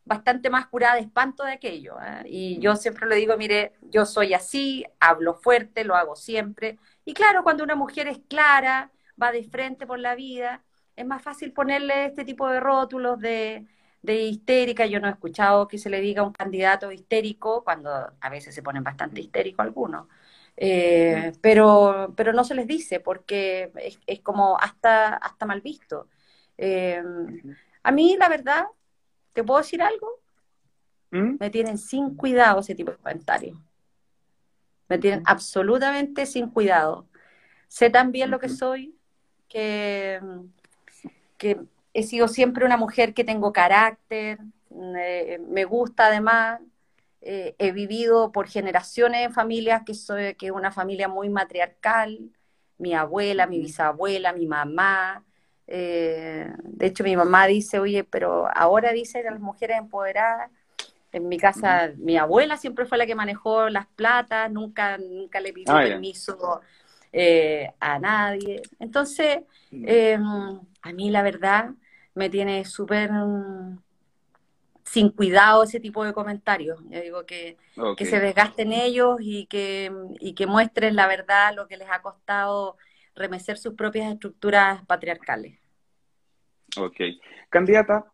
bastante 0.05 0.49
más 0.49 0.67
curada 0.67 0.95
de 0.95 1.01
espanto 1.01 1.43
de 1.43 1.53
aquello. 1.53 1.95
Y 2.25 2.59
yo 2.59 2.75
siempre 2.75 3.07
le 3.07 3.15
digo, 3.15 3.37
mire, 3.37 3.73
yo 3.81 4.05
soy 4.05 4.33
así, 4.33 4.85
hablo 4.99 5.35
fuerte, 5.35 5.83
lo 5.83 5.95
hago 5.95 6.15
siempre, 6.15 6.77
y 7.05 7.13
claro, 7.13 7.43
cuando 7.43 7.63
una 7.63 7.75
mujer 7.75 8.07
es 8.07 8.19
clara, 8.27 8.91
va 9.21 9.31
de 9.31 9.43
frente 9.43 9.87
por 9.87 9.99
la 9.99 10.15
vida, 10.15 10.63
es 11.01 11.07
más 11.07 11.21
fácil 11.21 11.51
ponerle 11.51 12.05
este 12.05 12.23
tipo 12.23 12.47
de 12.47 12.59
rótulos 12.59 13.19
de, 13.19 13.65
histérica. 14.03 14.85
Yo 14.85 14.99
no 14.99 15.07
he 15.07 15.11
escuchado 15.11 15.67
que 15.67 15.77
se 15.77 15.89
le 15.89 16.01
diga 16.01 16.21
a 16.21 16.25
un 16.25 16.33
candidato 16.33 16.91
histérico, 16.91 17.63
cuando 17.63 17.91
a 18.19 18.29
veces 18.29 18.55
se 18.55 18.63
ponen 18.63 18.83
bastante 18.83 19.21
histéricos 19.21 19.65
algunos. 19.65 20.07
Eh, 20.57 21.31
pero, 21.41 22.13
pero 22.15 22.33
no 22.33 22.43
se 22.43 22.55
les 22.55 22.67
dice 22.67 22.99
porque 22.99 23.71
es, 24.05 24.19
como 24.21 24.57
hasta, 24.59 25.15
hasta 25.15 25.45
mal 25.45 25.61
visto. 25.61 26.07
Eh, 26.57 27.01
a 27.83 27.91
mí, 27.91 28.15
la 28.19 28.29
verdad, 28.29 28.65
¿te 29.33 29.43
puedo 29.43 29.59
decir 29.59 29.81
algo? 29.81 30.19
¿Mm? 31.11 31.37
Me 31.39 31.49
tienen 31.49 31.77
sin 31.77 32.15
cuidado 32.15 32.59
ese 32.59 32.75
tipo 32.75 32.91
de 32.91 32.97
comentarios. 32.97 33.57
Me 34.87 34.97
tienen 34.97 35.23
absolutamente 35.25 36.25
sin 36.25 36.49
cuidado. 36.49 37.07
Sé 37.67 37.89
también 37.89 38.29
lo 38.29 38.39
que 38.39 38.49
soy, 38.49 38.95
que, 39.47 40.19
que 41.41 41.57
he 41.95 42.03
sido 42.03 42.27
siempre 42.27 42.65
una 42.65 42.77
mujer 42.77 43.15
que 43.15 43.23
tengo 43.23 43.51
carácter, 43.51 44.37
me 44.69 45.65
gusta 45.65 46.05
además, 46.05 46.61
eh, 47.19 47.55
he 47.57 47.71
vivido 47.71 48.31
por 48.31 48.47
generaciones 48.47 49.25
en 49.25 49.33
familias 49.33 49.81
que 49.83 49.95
soy 49.95 50.35
que 50.35 50.45
es 50.45 50.51
una 50.51 50.71
familia 50.71 51.07
muy 51.07 51.29
matriarcal, 51.29 52.19
mi 52.77 52.93
abuela, 52.93 53.47
mi 53.47 53.57
bisabuela, 53.57 54.33
mi 54.33 54.45
mamá. 54.45 55.23
Eh, 55.65 56.47
de 56.61 56.85
hecho, 56.85 57.03
mi 57.03 57.15
mamá 57.15 57.47
dice, 57.47 57.79
oye, 57.79 58.03
pero 58.03 58.47
ahora 58.55 58.91
dice 58.91 59.23
las 59.23 59.39
mujeres 59.39 59.79
empoderadas 59.79 60.51
en 61.11 61.27
mi 61.27 61.39
casa, 61.39 61.91
mi 61.97 62.17
abuela 62.17 62.55
siempre 62.55 62.85
fue 62.85 62.99
la 62.99 63.07
que 63.07 63.15
manejó 63.15 63.67
las 63.69 63.87
platas, 63.87 64.51
nunca, 64.51 64.99
nunca 64.99 65.39
le 65.41 65.53
pidió 65.53 65.75
ah, 65.75 65.81
permiso 65.81 66.61
eh, 67.11 67.71
a 67.79 67.97
nadie. 67.97 68.61
Entonces, 68.79 69.39
em, 69.71 70.59
a 70.81 70.93
mí 70.93 71.09
la 71.09 71.21
verdad 71.21 71.71
me 72.15 72.29
tiene 72.29 72.65
súper 72.65 73.09
sin 74.83 75.09
cuidado 75.09 75.63
ese 75.63 75.79
tipo 75.79 76.03
de 76.03 76.13
comentarios. 76.13 76.79
Yo 76.89 77.01
digo 77.01 77.25
que, 77.25 77.57
que 77.95 78.05
se 78.05 78.19
desgasten 78.19 78.73
ellos 78.73 79.17
y 79.21 79.45
que, 79.45 79.91
y 80.19 80.33
que 80.33 80.47
muestren 80.47 80.95
la 80.95 81.07
verdad, 81.07 81.53
lo 81.55 81.67
que 81.67 81.77
les 81.77 81.89
ha 81.89 82.01
costado 82.01 82.77
remecer 83.15 83.57
sus 83.57 83.73
propias 83.73 84.11
estructuras 84.11 84.85
patriarcales. 84.85 85.59
Ok. 86.77 86.99
Candidata, 87.49 88.11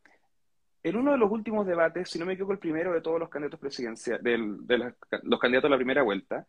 en 0.84 0.96
uno 0.96 1.12
de 1.12 1.18
los 1.18 1.32
últimos 1.32 1.66
debates, 1.66 2.10
si 2.10 2.20
no 2.20 2.26
me 2.26 2.34
equivoco, 2.34 2.54
el 2.54 2.60
primero 2.60 2.94
de 2.94 3.02
todos 3.02 3.20
los 3.20 3.30
candidatos 3.30 3.60
presidenciales, 3.60 4.24
de 4.24 4.78
los 5.24 5.40
candidatos 5.40 5.70
a 5.70 5.72
la 5.72 5.78
primera 5.78 6.04
vuelta, 6.04 6.46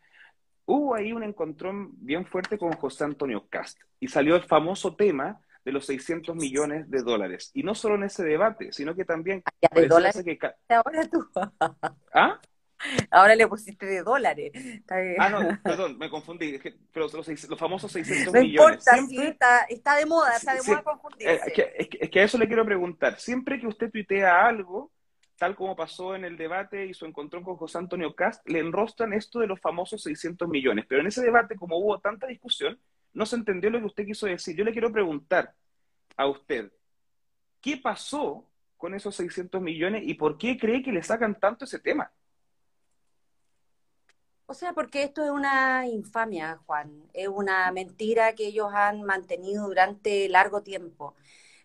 hubo 0.67 0.95
ahí 0.95 1.13
un 1.13 1.23
encontrón 1.23 1.93
bien 1.97 2.27
fuerte 2.27 2.59
con 2.59 2.73
José 2.73 3.05
Antonio 3.05 3.47
Cast 3.49 3.81
y 4.01 4.09
salió 4.09 4.37
el 4.37 4.43
famoso 4.43 4.95
tema 4.95 5.41
de 5.69 5.73
los 5.73 5.85
600 5.85 6.35
millones 6.35 6.91
de 6.91 7.03
dólares. 7.03 7.51
Y 7.53 7.63
no 7.63 7.75
solo 7.75 7.97
en 7.97 8.05
ese 8.05 8.25
debate, 8.25 8.73
sino 8.73 8.97
que 8.97 9.05
también... 9.05 9.43
¿De 9.75 9.87
dólares? 9.87 10.17
Ahora 10.71 11.07
tú. 11.11 11.29
¿Ah? 12.15 12.41
Ahora 13.11 13.37
le 13.37 13.47
pusiste 13.47 13.85
de 13.85 14.03
dólares. 14.03 14.53
Ah, 15.19 15.29
no, 15.29 15.61
perdón, 15.63 15.99
me 15.99 16.09
confundí. 16.09 16.59
Pero 16.91 17.09
los, 17.13 17.59
famosos 17.59 17.93
600 17.93 18.33
no 18.33 18.41
millones. 18.41 18.87
Importa, 19.11 19.67
está, 19.69 19.97
de 19.97 20.07
moda, 20.07 20.37
está 20.37 20.55
de 20.55 20.63
moda 20.63 20.83
confundirse. 20.83 21.35
Eh, 21.35 21.89
es 22.01 22.11
que, 22.11 22.21
a 22.21 22.25
eso 22.25 22.39
le 22.39 22.47
quiero 22.47 22.65
preguntar. 22.65 23.21
Siempre 23.21 23.61
que 23.61 23.67
usted 23.67 23.91
tuitea 23.91 24.47
algo, 24.47 24.91
tal 25.37 25.55
como 25.55 25.77
pasó 25.77 26.15
en 26.15 26.25
el 26.25 26.39
debate 26.39 26.87
y 26.87 26.95
su 26.95 27.05
encontrón 27.05 27.45
con 27.45 27.57
José 27.57 27.77
Antonio 27.77 28.15
Cast, 28.15 28.49
le 28.49 28.61
enrostran 28.61 29.13
esto 29.13 29.41
de 29.41 29.49
los 29.49 29.61
famosos 29.61 30.03
600 30.03 30.49
millones. 30.49 30.87
Pero 30.89 31.03
en 31.03 31.09
ese 31.09 31.21
debate, 31.21 31.57
como 31.57 31.77
hubo 31.77 32.01
tanta 32.01 32.27
discusión, 32.27 32.81
no 33.19 33.27
se 33.27 33.35
entendió 33.35 33.69
lo 33.69 33.81
que 33.81 33.87
usted 33.87 34.07
quiso 34.07 34.27
decir. 34.27 34.55
Yo 34.55 34.65
le 34.65 34.71
quiero 34.71 34.93
preguntar 34.93 35.53
a 36.17 36.29
usted, 36.29 36.73
¿qué 37.61 37.77
pasó 37.77 38.49
con 38.77 38.95
esos 38.95 39.17
600 39.17 39.61
millones 39.61 40.05
y 40.07 40.15
por 40.15 40.39
qué 40.39 40.57
cree 40.57 40.85
que 40.85 40.93
le 40.93 41.03
sacan 41.03 41.37
tanto 41.39 41.65
ese 41.65 41.81
tema? 41.81 42.13
O 44.47 44.55
sea, 44.55 44.73
porque 44.73 45.03
esto 45.03 45.25
es 45.25 45.31
una 45.33 45.89
infamia, 45.89 46.61
Juan, 46.65 47.11
es 47.13 47.27
una 47.27 47.73
mentira 47.73 48.37
que 48.37 48.47
ellos 48.47 48.69
han 48.73 49.03
mantenido 49.03 49.67
durante 49.67 50.29
largo 50.29 50.63
tiempo. 50.63 51.17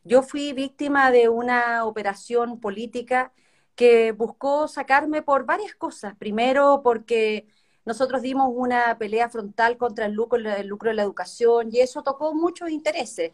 Yo 0.04 0.24
fui 0.24 0.54
víctima 0.54 1.12
de 1.12 1.30
una 1.30 1.86
operación 1.86 2.60
política 2.60 3.32
que 3.76 4.12
buscó 4.12 4.68
sacarme 4.68 5.22
por 5.22 5.46
varias 5.46 5.76
cosas. 5.76 6.16
Primero, 6.16 6.82
porque 6.84 7.46
nosotros 7.86 8.22
dimos 8.22 8.50
una 8.54 8.98
pelea 8.98 9.30
frontal 9.30 9.78
contra 9.78 10.06
el 10.06 10.14
lucro, 10.14 10.40
el 10.40 10.68
lucro 10.68 10.90
de 10.90 10.96
la 10.96 11.04
educación 11.04 11.70
y 11.72 11.80
eso 11.80 12.04
tocó 12.04 12.34
muchos 12.34 12.70
intereses. 12.70 13.32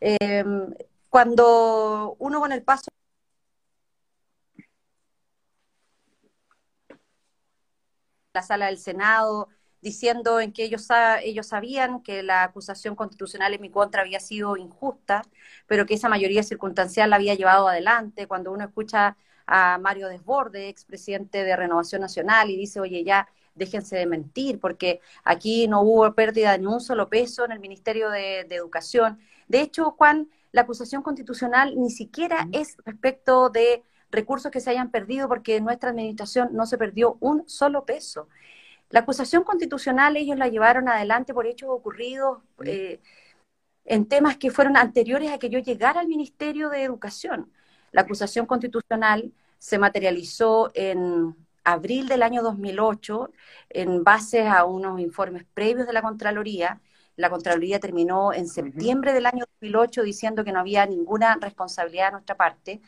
Em, 0.00 0.74
cuando 1.10 2.16
uno 2.18 2.40
con 2.40 2.52
el 2.52 2.62
paso 2.62 2.90
la 8.32 8.42
sala 8.42 8.66
del 8.66 8.78
Senado 8.78 9.48
diciendo 9.80 10.40
en 10.40 10.52
que 10.52 10.64
ellos, 10.64 10.86
ellos 11.22 11.46
sabían 11.48 12.02
que 12.02 12.22
la 12.22 12.44
acusación 12.44 12.94
constitucional 12.96 13.54
en 13.54 13.60
mi 13.62 13.70
contra 13.70 14.02
había 14.02 14.20
sido 14.20 14.56
injusta, 14.56 15.22
pero 15.66 15.86
que 15.86 15.94
esa 15.94 16.08
mayoría 16.08 16.42
circunstancial 16.42 17.10
la 17.10 17.16
había 17.16 17.34
llevado 17.34 17.68
adelante. 17.68 18.26
Cuando 18.26 18.52
uno 18.52 18.64
escucha 18.64 19.16
a 19.46 19.78
Mario 19.78 20.08
Desborde, 20.08 20.68
expresidente 20.68 21.44
de 21.44 21.56
Renovación 21.56 22.02
Nacional, 22.02 22.50
y 22.50 22.56
dice, 22.56 22.78
oye, 22.80 23.04
ya 23.04 23.28
déjense 23.60 23.96
de 23.96 24.06
mentir, 24.06 24.58
porque 24.58 25.00
aquí 25.22 25.68
no 25.68 25.82
hubo 25.82 26.12
pérdida 26.14 26.52
de 26.52 26.58
ni 26.58 26.66
un 26.66 26.80
solo 26.80 27.08
peso 27.08 27.44
en 27.44 27.52
el 27.52 27.60
Ministerio 27.60 28.10
de, 28.10 28.44
de 28.48 28.56
Educación. 28.56 29.20
De 29.48 29.60
hecho, 29.60 29.92
Juan, 29.92 30.28
la 30.50 30.62
acusación 30.62 31.02
constitucional 31.02 31.74
ni 31.76 31.90
siquiera 31.90 32.48
es 32.52 32.76
respecto 32.84 33.50
de 33.50 33.84
recursos 34.10 34.50
que 34.50 34.60
se 34.60 34.70
hayan 34.70 34.90
perdido 34.90 35.28
porque 35.28 35.56
en 35.56 35.64
nuestra 35.64 35.90
administración 35.90 36.48
no 36.52 36.66
se 36.66 36.78
perdió 36.78 37.16
un 37.20 37.48
solo 37.48 37.84
peso. 37.84 38.28
La 38.88 39.00
acusación 39.00 39.44
constitucional 39.44 40.16
ellos 40.16 40.38
la 40.38 40.48
llevaron 40.48 40.88
adelante 40.88 41.34
por 41.34 41.46
hechos 41.46 41.68
ocurridos 41.70 42.38
eh, 42.64 43.00
en 43.84 44.06
temas 44.06 44.36
que 44.38 44.50
fueron 44.50 44.76
anteriores 44.76 45.30
a 45.30 45.38
que 45.38 45.50
yo 45.50 45.58
llegara 45.60 46.00
al 46.00 46.08
Ministerio 46.08 46.70
de 46.70 46.82
Educación. 46.82 47.52
La 47.92 48.02
acusación 48.02 48.46
constitucional 48.46 49.32
se 49.58 49.78
materializó 49.78 50.70
en 50.74 51.36
abril 51.72 52.08
del 52.08 52.22
año 52.22 52.42
2008 52.42 53.30
en 53.70 54.04
base 54.04 54.46
a 54.46 54.64
unos 54.64 55.00
informes 55.00 55.44
previos 55.54 55.86
de 55.86 55.92
la 55.92 56.02
Contraloría. 56.02 56.80
La 57.16 57.30
Contraloría 57.30 57.80
terminó 57.80 58.32
en 58.32 58.48
septiembre 58.48 59.12
del 59.12 59.26
año 59.26 59.44
2008 59.60 60.02
diciendo 60.02 60.44
que 60.44 60.52
no 60.52 60.60
había 60.60 60.86
ninguna 60.86 61.36
responsabilidad 61.40 62.06
de 62.06 62.12
nuestra 62.12 62.36
parte. 62.36 62.80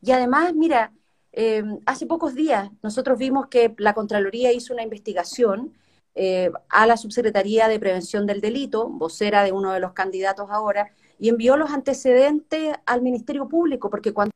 Y 0.00 0.12
además, 0.12 0.54
mira, 0.54 0.92
eh, 1.32 1.64
hace 1.86 2.06
pocos 2.06 2.34
días 2.34 2.70
nosotros 2.82 3.18
vimos 3.18 3.48
que 3.48 3.74
la 3.78 3.94
Contraloría 3.94 4.52
hizo 4.52 4.72
una 4.72 4.82
investigación 4.82 5.74
eh, 6.14 6.50
a 6.68 6.86
la 6.86 6.96
Subsecretaría 6.96 7.68
de 7.68 7.80
Prevención 7.80 8.26
del 8.26 8.40
Delito, 8.40 8.88
vocera 8.88 9.42
de 9.42 9.52
uno 9.52 9.72
de 9.72 9.80
los 9.80 9.92
candidatos 9.92 10.48
ahora, 10.50 10.92
y 11.18 11.28
envió 11.28 11.56
los 11.56 11.70
antecedentes 11.70 12.76
al 12.86 13.02
Ministerio 13.02 13.48
Público, 13.48 13.90
porque 13.90 14.12
cuando 14.12 14.30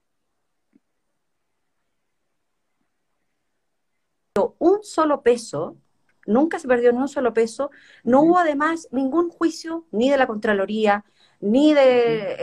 un 4.59 4.83
solo 4.83 5.23
peso, 5.23 5.77
nunca 6.27 6.59
se 6.59 6.69
perdió 6.69 6.93
ni 6.93 6.99
un 6.99 7.09
solo 7.09 7.33
peso, 7.33 7.71
no 8.05 8.23
hubo 8.23 8.39
además 8.39 8.89
ningún 8.91 9.31
juicio 9.31 9.87
ni 9.91 10.11
de 10.11 10.17
la 10.17 10.27
Contraloría, 10.27 11.05
ni 11.41 11.73
del 11.73 11.85
de, 11.85 12.37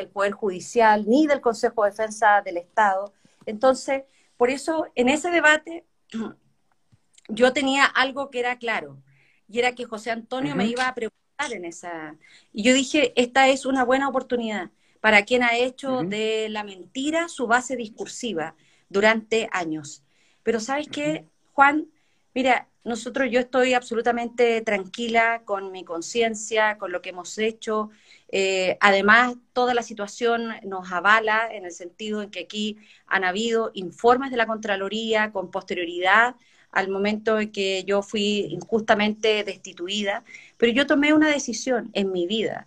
eh, 0.00 0.06
Poder 0.12 0.32
Judicial, 0.32 1.04
ni 1.06 1.26
del 1.26 1.40
Consejo 1.40 1.84
de 1.84 1.90
Defensa 1.90 2.42
del 2.42 2.56
Estado. 2.56 3.12
Entonces, 3.44 4.04
por 4.36 4.50
eso 4.50 4.86
en 4.94 5.08
ese 5.08 5.30
debate 5.30 5.84
yo 7.28 7.52
tenía 7.52 7.84
algo 7.84 8.30
que 8.30 8.40
era 8.40 8.58
claro, 8.58 9.02
y 9.48 9.58
era 9.58 9.74
que 9.74 9.84
José 9.84 10.10
Antonio 10.10 10.56
me 10.56 10.66
iba 10.66 10.88
a 10.88 10.94
preguntar 10.94 11.52
en 11.52 11.64
esa... 11.64 12.16
Y 12.52 12.62
yo 12.62 12.74
dije, 12.74 13.12
esta 13.16 13.48
es 13.48 13.64
una 13.66 13.84
buena 13.84 14.08
oportunidad. 14.08 14.70
Para 15.00 15.24
quien 15.24 15.42
ha 15.42 15.56
hecho 15.56 16.02
de 16.02 16.48
la 16.50 16.64
mentira 16.64 17.28
su 17.28 17.46
base 17.46 17.76
discursiva 17.76 18.56
durante 18.88 19.48
años. 19.52 20.02
Pero 20.42 20.58
¿sabes 20.58 20.88
qué, 20.88 21.26
Juan? 21.56 21.88
Mira, 22.34 22.68
nosotros, 22.84 23.28
yo 23.30 23.40
estoy 23.40 23.72
absolutamente 23.72 24.60
tranquila 24.60 25.40
con 25.46 25.72
mi 25.72 25.84
conciencia, 25.84 26.76
con 26.76 26.92
lo 26.92 27.00
que 27.00 27.08
hemos 27.08 27.38
hecho. 27.38 27.88
Eh, 28.28 28.76
además, 28.78 29.36
toda 29.54 29.72
la 29.72 29.82
situación 29.82 30.52
nos 30.64 30.92
avala 30.92 31.48
en 31.50 31.64
el 31.64 31.72
sentido 31.72 32.20
en 32.20 32.30
que 32.30 32.40
aquí 32.40 32.76
han 33.06 33.24
habido 33.24 33.70
informes 33.72 34.30
de 34.30 34.36
la 34.36 34.46
Contraloría 34.46 35.32
con 35.32 35.50
posterioridad 35.50 36.36
al 36.72 36.90
momento 36.90 37.40
en 37.40 37.50
que 37.50 37.84
yo 37.84 38.02
fui 38.02 38.48
injustamente 38.50 39.42
destituida, 39.42 40.24
pero 40.58 40.72
yo 40.72 40.86
tomé 40.86 41.14
una 41.14 41.30
decisión 41.30 41.88
en 41.94 42.12
mi 42.12 42.26
vida 42.26 42.66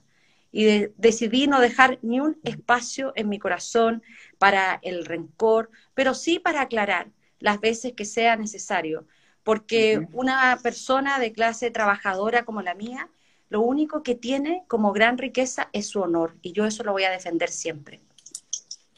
y 0.51 0.87
decidí 0.97 1.45
no 1.45 1.61
dejar 1.61 1.99
ni 2.01 2.19
un 2.19 2.39
espacio 2.43 3.13
en 3.15 3.29
mi 3.29 3.37
corazón 3.37 4.01
para 4.39 4.79
el 4.81 5.05
rencor, 5.05 5.69
pero 5.93 6.15
sí 6.15 6.39
para 6.39 6.61
aclarar 6.61 7.11
las 7.39 7.59
veces 7.59 7.93
que 7.93 8.05
sea 8.05 8.35
necesario, 8.35 9.05
porque 9.43 10.07
una 10.13 10.59
persona 10.61 11.19
de 11.19 11.31
clase 11.31 11.71
trabajadora 11.71 12.43
como 12.43 12.61
la 12.61 12.75
mía, 12.75 13.09
lo 13.49 13.61
único 13.61 14.03
que 14.03 14.15
tiene 14.15 14.63
como 14.67 14.93
gran 14.93 15.17
riqueza 15.17 15.69
es 15.73 15.87
su 15.87 16.01
honor, 16.01 16.35
y 16.41 16.51
yo 16.51 16.65
eso 16.65 16.83
lo 16.83 16.91
voy 16.91 17.03
a 17.03 17.09
defender 17.09 17.49
siempre. 17.49 18.01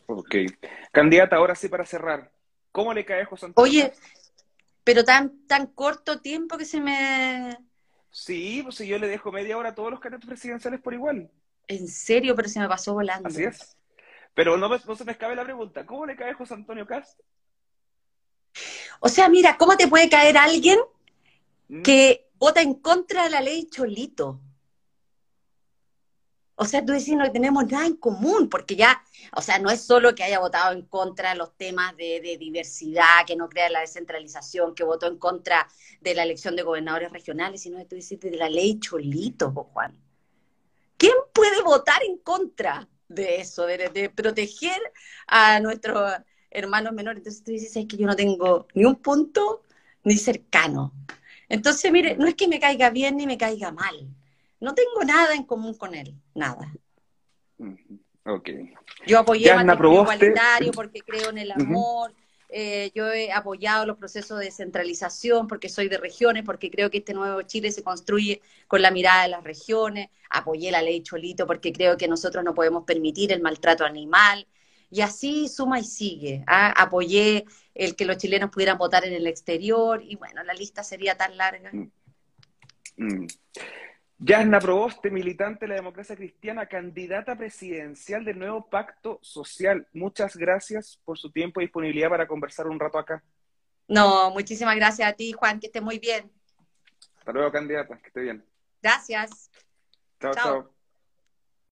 Ok. 0.08 0.36
Candidata, 0.92 1.38
ahora 1.38 1.56
sí 1.56 1.70
para 1.70 1.86
cerrar, 1.86 2.32
¿cómo 2.72 2.94
le 2.94 3.06
cae 3.06 3.22
a 3.22 3.26
José 3.26 3.46
Antonio? 3.46 3.70
Oye, 3.70 3.94
pero 4.84 5.04
tan, 5.06 5.46
tan 5.48 5.68
corto 5.68 6.20
tiempo 6.20 6.58
que 6.58 6.66
se 6.66 6.82
me... 6.82 7.58
Sí, 8.10 8.62
pues 8.64 8.76
si 8.76 8.88
yo 8.88 8.98
le 9.00 9.08
dejo 9.08 9.32
media 9.32 9.58
hora 9.58 9.70
a 9.70 9.76
todos 9.76 9.90
los 9.90 10.02
candidatos 10.02 10.28
presidenciales 10.28 10.82
por 10.82 10.94
igual. 10.94 11.32
En 11.68 11.88
serio, 11.88 12.36
pero 12.36 12.50
se 12.50 12.60
me 12.60 12.68
pasó 12.68 12.94
volando. 12.94 13.30
Así 13.30 13.44
es. 13.44 13.78
Pero 14.34 14.58
no, 14.58 14.68
no 14.68 14.96
se 14.96 15.06
me 15.06 15.14
escabe 15.14 15.36
la 15.36 15.46
pregunta, 15.46 15.86
¿cómo 15.86 16.06
le 16.06 16.16
cae 16.16 16.32
a 16.32 16.36
José 16.36 16.56
Antonio 16.56 16.86
Cast? 16.86 17.20
O 19.00 19.10
sea, 19.10 19.30
mira, 19.30 19.58
¿cómo 19.58 19.78
te 19.78 19.88
puede 19.88 20.10
caer 20.10 20.38
alguien 20.38 20.80
¿Mm? 21.68 21.82
que 21.82 22.30
vota 22.38 22.62
en 22.62 22.76
contra 22.76 23.24
de 23.24 23.30
la 23.30 23.42
ley 23.42 23.68
Cholito? 23.70 24.40
O 26.56 26.66
sea, 26.66 26.86
tú 26.86 26.94
decís, 26.94 27.16
no 27.16 27.32
tenemos 27.32 27.66
nada 27.66 27.88
en 27.88 27.96
común, 27.96 28.48
porque 28.48 28.76
ya, 28.76 29.04
o 29.36 29.42
sea, 29.42 29.58
no 29.58 29.72
es 29.72 29.82
solo 29.82 30.14
que 30.14 30.24
haya 30.24 30.38
votado 30.38 30.74
en 30.74 30.84
contra 30.84 31.32
de 31.32 31.36
los 31.36 31.58
temas 31.58 31.98
de, 31.98 32.38
diversidad, 32.40 33.26
que 33.26 33.36
no 33.36 33.50
crea 33.50 33.68
la 33.72 33.80
descentralización, 33.80 34.76
que 34.76 34.84
votó 34.84 35.08
en 35.08 35.18
contra 35.18 35.68
de 36.02 36.14
la 36.14 36.22
elección 36.22 36.56
de 36.56 36.62
gobernadores 36.62 37.12
regionales, 37.12 37.64
sino 37.64 37.80
que 37.80 37.86
tú 37.86 37.96
dices 37.96 38.20
de 38.20 38.36
la 38.36 38.48
ley 38.48 38.80
Cholito, 38.80 39.52
Juan. 39.52 40.00
¿Quién 40.98 41.16
puede 41.34 41.64
votar 41.64 42.04
en 42.04 42.20
contra 42.20 42.88
de 43.08 43.42
eso, 43.42 43.66
de, 43.66 44.12
proteger 44.16 44.80
a 45.26 45.60
nuestros 45.60 46.12
hermanos 46.52 46.94
menores? 46.94 47.20
Entonces 47.20 47.44
tú 47.44 47.52
dices, 47.52 47.76
es 47.76 47.88
que 47.88 47.98
yo 47.98 48.06
no 48.06 48.16
tengo 48.16 48.68
ni 48.76 48.86
un 48.86 48.96
punto 48.96 49.64
ni 50.04 50.18
cercano. 50.18 50.94
Entonces, 51.50 51.92
mire, 51.92 52.16
no 52.16 52.28
es 52.28 52.36
que 52.36 52.48
me 52.48 52.60
caiga 52.60 52.90
bien 52.92 53.18
ni 53.18 53.26
me 53.26 53.38
caiga 53.38 53.72
mal 53.72 54.08
no 54.62 54.76
tengo 54.76 55.04
nada 55.04 55.34
en 55.34 55.44
común 55.44 55.74
con 55.74 55.94
él, 55.94 56.14
nada. 56.34 56.72
Ok. 58.26 58.50
Yo 59.06 59.20
apoyé 59.20 59.50
el 59.50 59.66
matrimonio 59.66 60.04
igualitario 60.04 60.72
porque 60.72 61.02
creo 61.02 61.32
en 61.32 61.40
el 61.40 61.52
amor. 61.52 62.14
Eh, 62.54 62.92
yo 62.94 63.12
he 63.12 63.32
apoyado 63.32 63.86
los 63.86 63.98
procesos 63.98 64.38
de 64.38 64.46
descentralización 64.46 65.48
porque 65.48 65.68
soy 65.68 65.90
de 65.90 65.98
regiones, 65.98 66.44
porque 66.44 66.70
creo 66.70 66.92
que 66.92 67.00
este 67.00 67.14
nuevo 67.14 67.42
Chile 67.42 67.72
se 67.72 67.82
construye 67.82 68.42
con 68.68 68.82
la 68.82 68.92
mirada 68.92 69.24
de 69.24 69.30
las 69.30 69.44
regiones. 69.44 70.10
Apoyé 70.30 70.70
la 70.70 70.82
ley 70.82 71.02
Cholito 71.02 71.48
porque 71.48 71.74
creo 71.74 71.98
que 71.98 72.08
nosotros 72.08 72.44
no 72.44 72.54
podemos 72.54 72.84
permitir 72.84 73.32
el 73.32 73.42
maltrato 73.42 73.84
animal. 73.84 74.46
Y 74.92 75.02
así 75.02 75.48
suma 75.48 75.80
y 75.80 75.84
sigue. 75.84 76.44
¿ah? 76.48 76.74
Apoyé 76.78 77.46
el 77.74 77.96
que 77.96 78.06
los 78.06 78.18
chilenos 78.18 78.52
pudieran 78.52 78.78
votar 78.78 79.06
en 79.06 79.14
el 79.14 79.26
exterior 79.26 80.04
y 80.04 80.18
bueno, 80.18 80.44
la 80.44 80.54
lista 80.54 80.84
sería 80.84 81.16
tan 81.16 81.38
larga. 81.38 81.72
Mm. 81.72 81.92
Mm. 82.98 83.28
Yasna 84.24 84.60
Proboste, 84.60 85.10
militante 85.10 85.66
de 85.66 85.70
la 85.70 85.76
democracia 85.76 86.16
cristiana, 86.16 86.68
candidata 86.68 87.36
presidencial 87.36 88.24
del 88.24 88.38
nuevo 88.38 88.70
pacto 88.70 89.18
social. 89.24 89.88
Muchas 89.94 90.36
gracias 90.36 91.00
por 91.04 91.18
su 91.18 91.32
tiempo 91.32 91.60
y 91.60 91.64
disponibilidad 91.64 92.10
para 92.10 92.28
conversar 92.28 92.68
un 92.68 92.80
rato 92.80 93.00
acá. 93.00 93.24
No, 93.88 94.30
muchísimas 94.30 94.76
gracias 94.76 95.10
a 95.10 95.14
ti, 95.14 95.32
Juan, 95.32 95.60
que 95.60 95.68
esté 95.68 95.82
muy 95.82 95.98
bien. 95.98 96.32
Hasta 97.18 97.32
luego, 97.32 97.52
candidata, 97.52 97.98
que 97.98 98.08
esté 98.08 98.22
bien. 98.22 98.46
Gracias. 98.82 99.50
chao. 100.20 100.34
chao. 100.34 100.81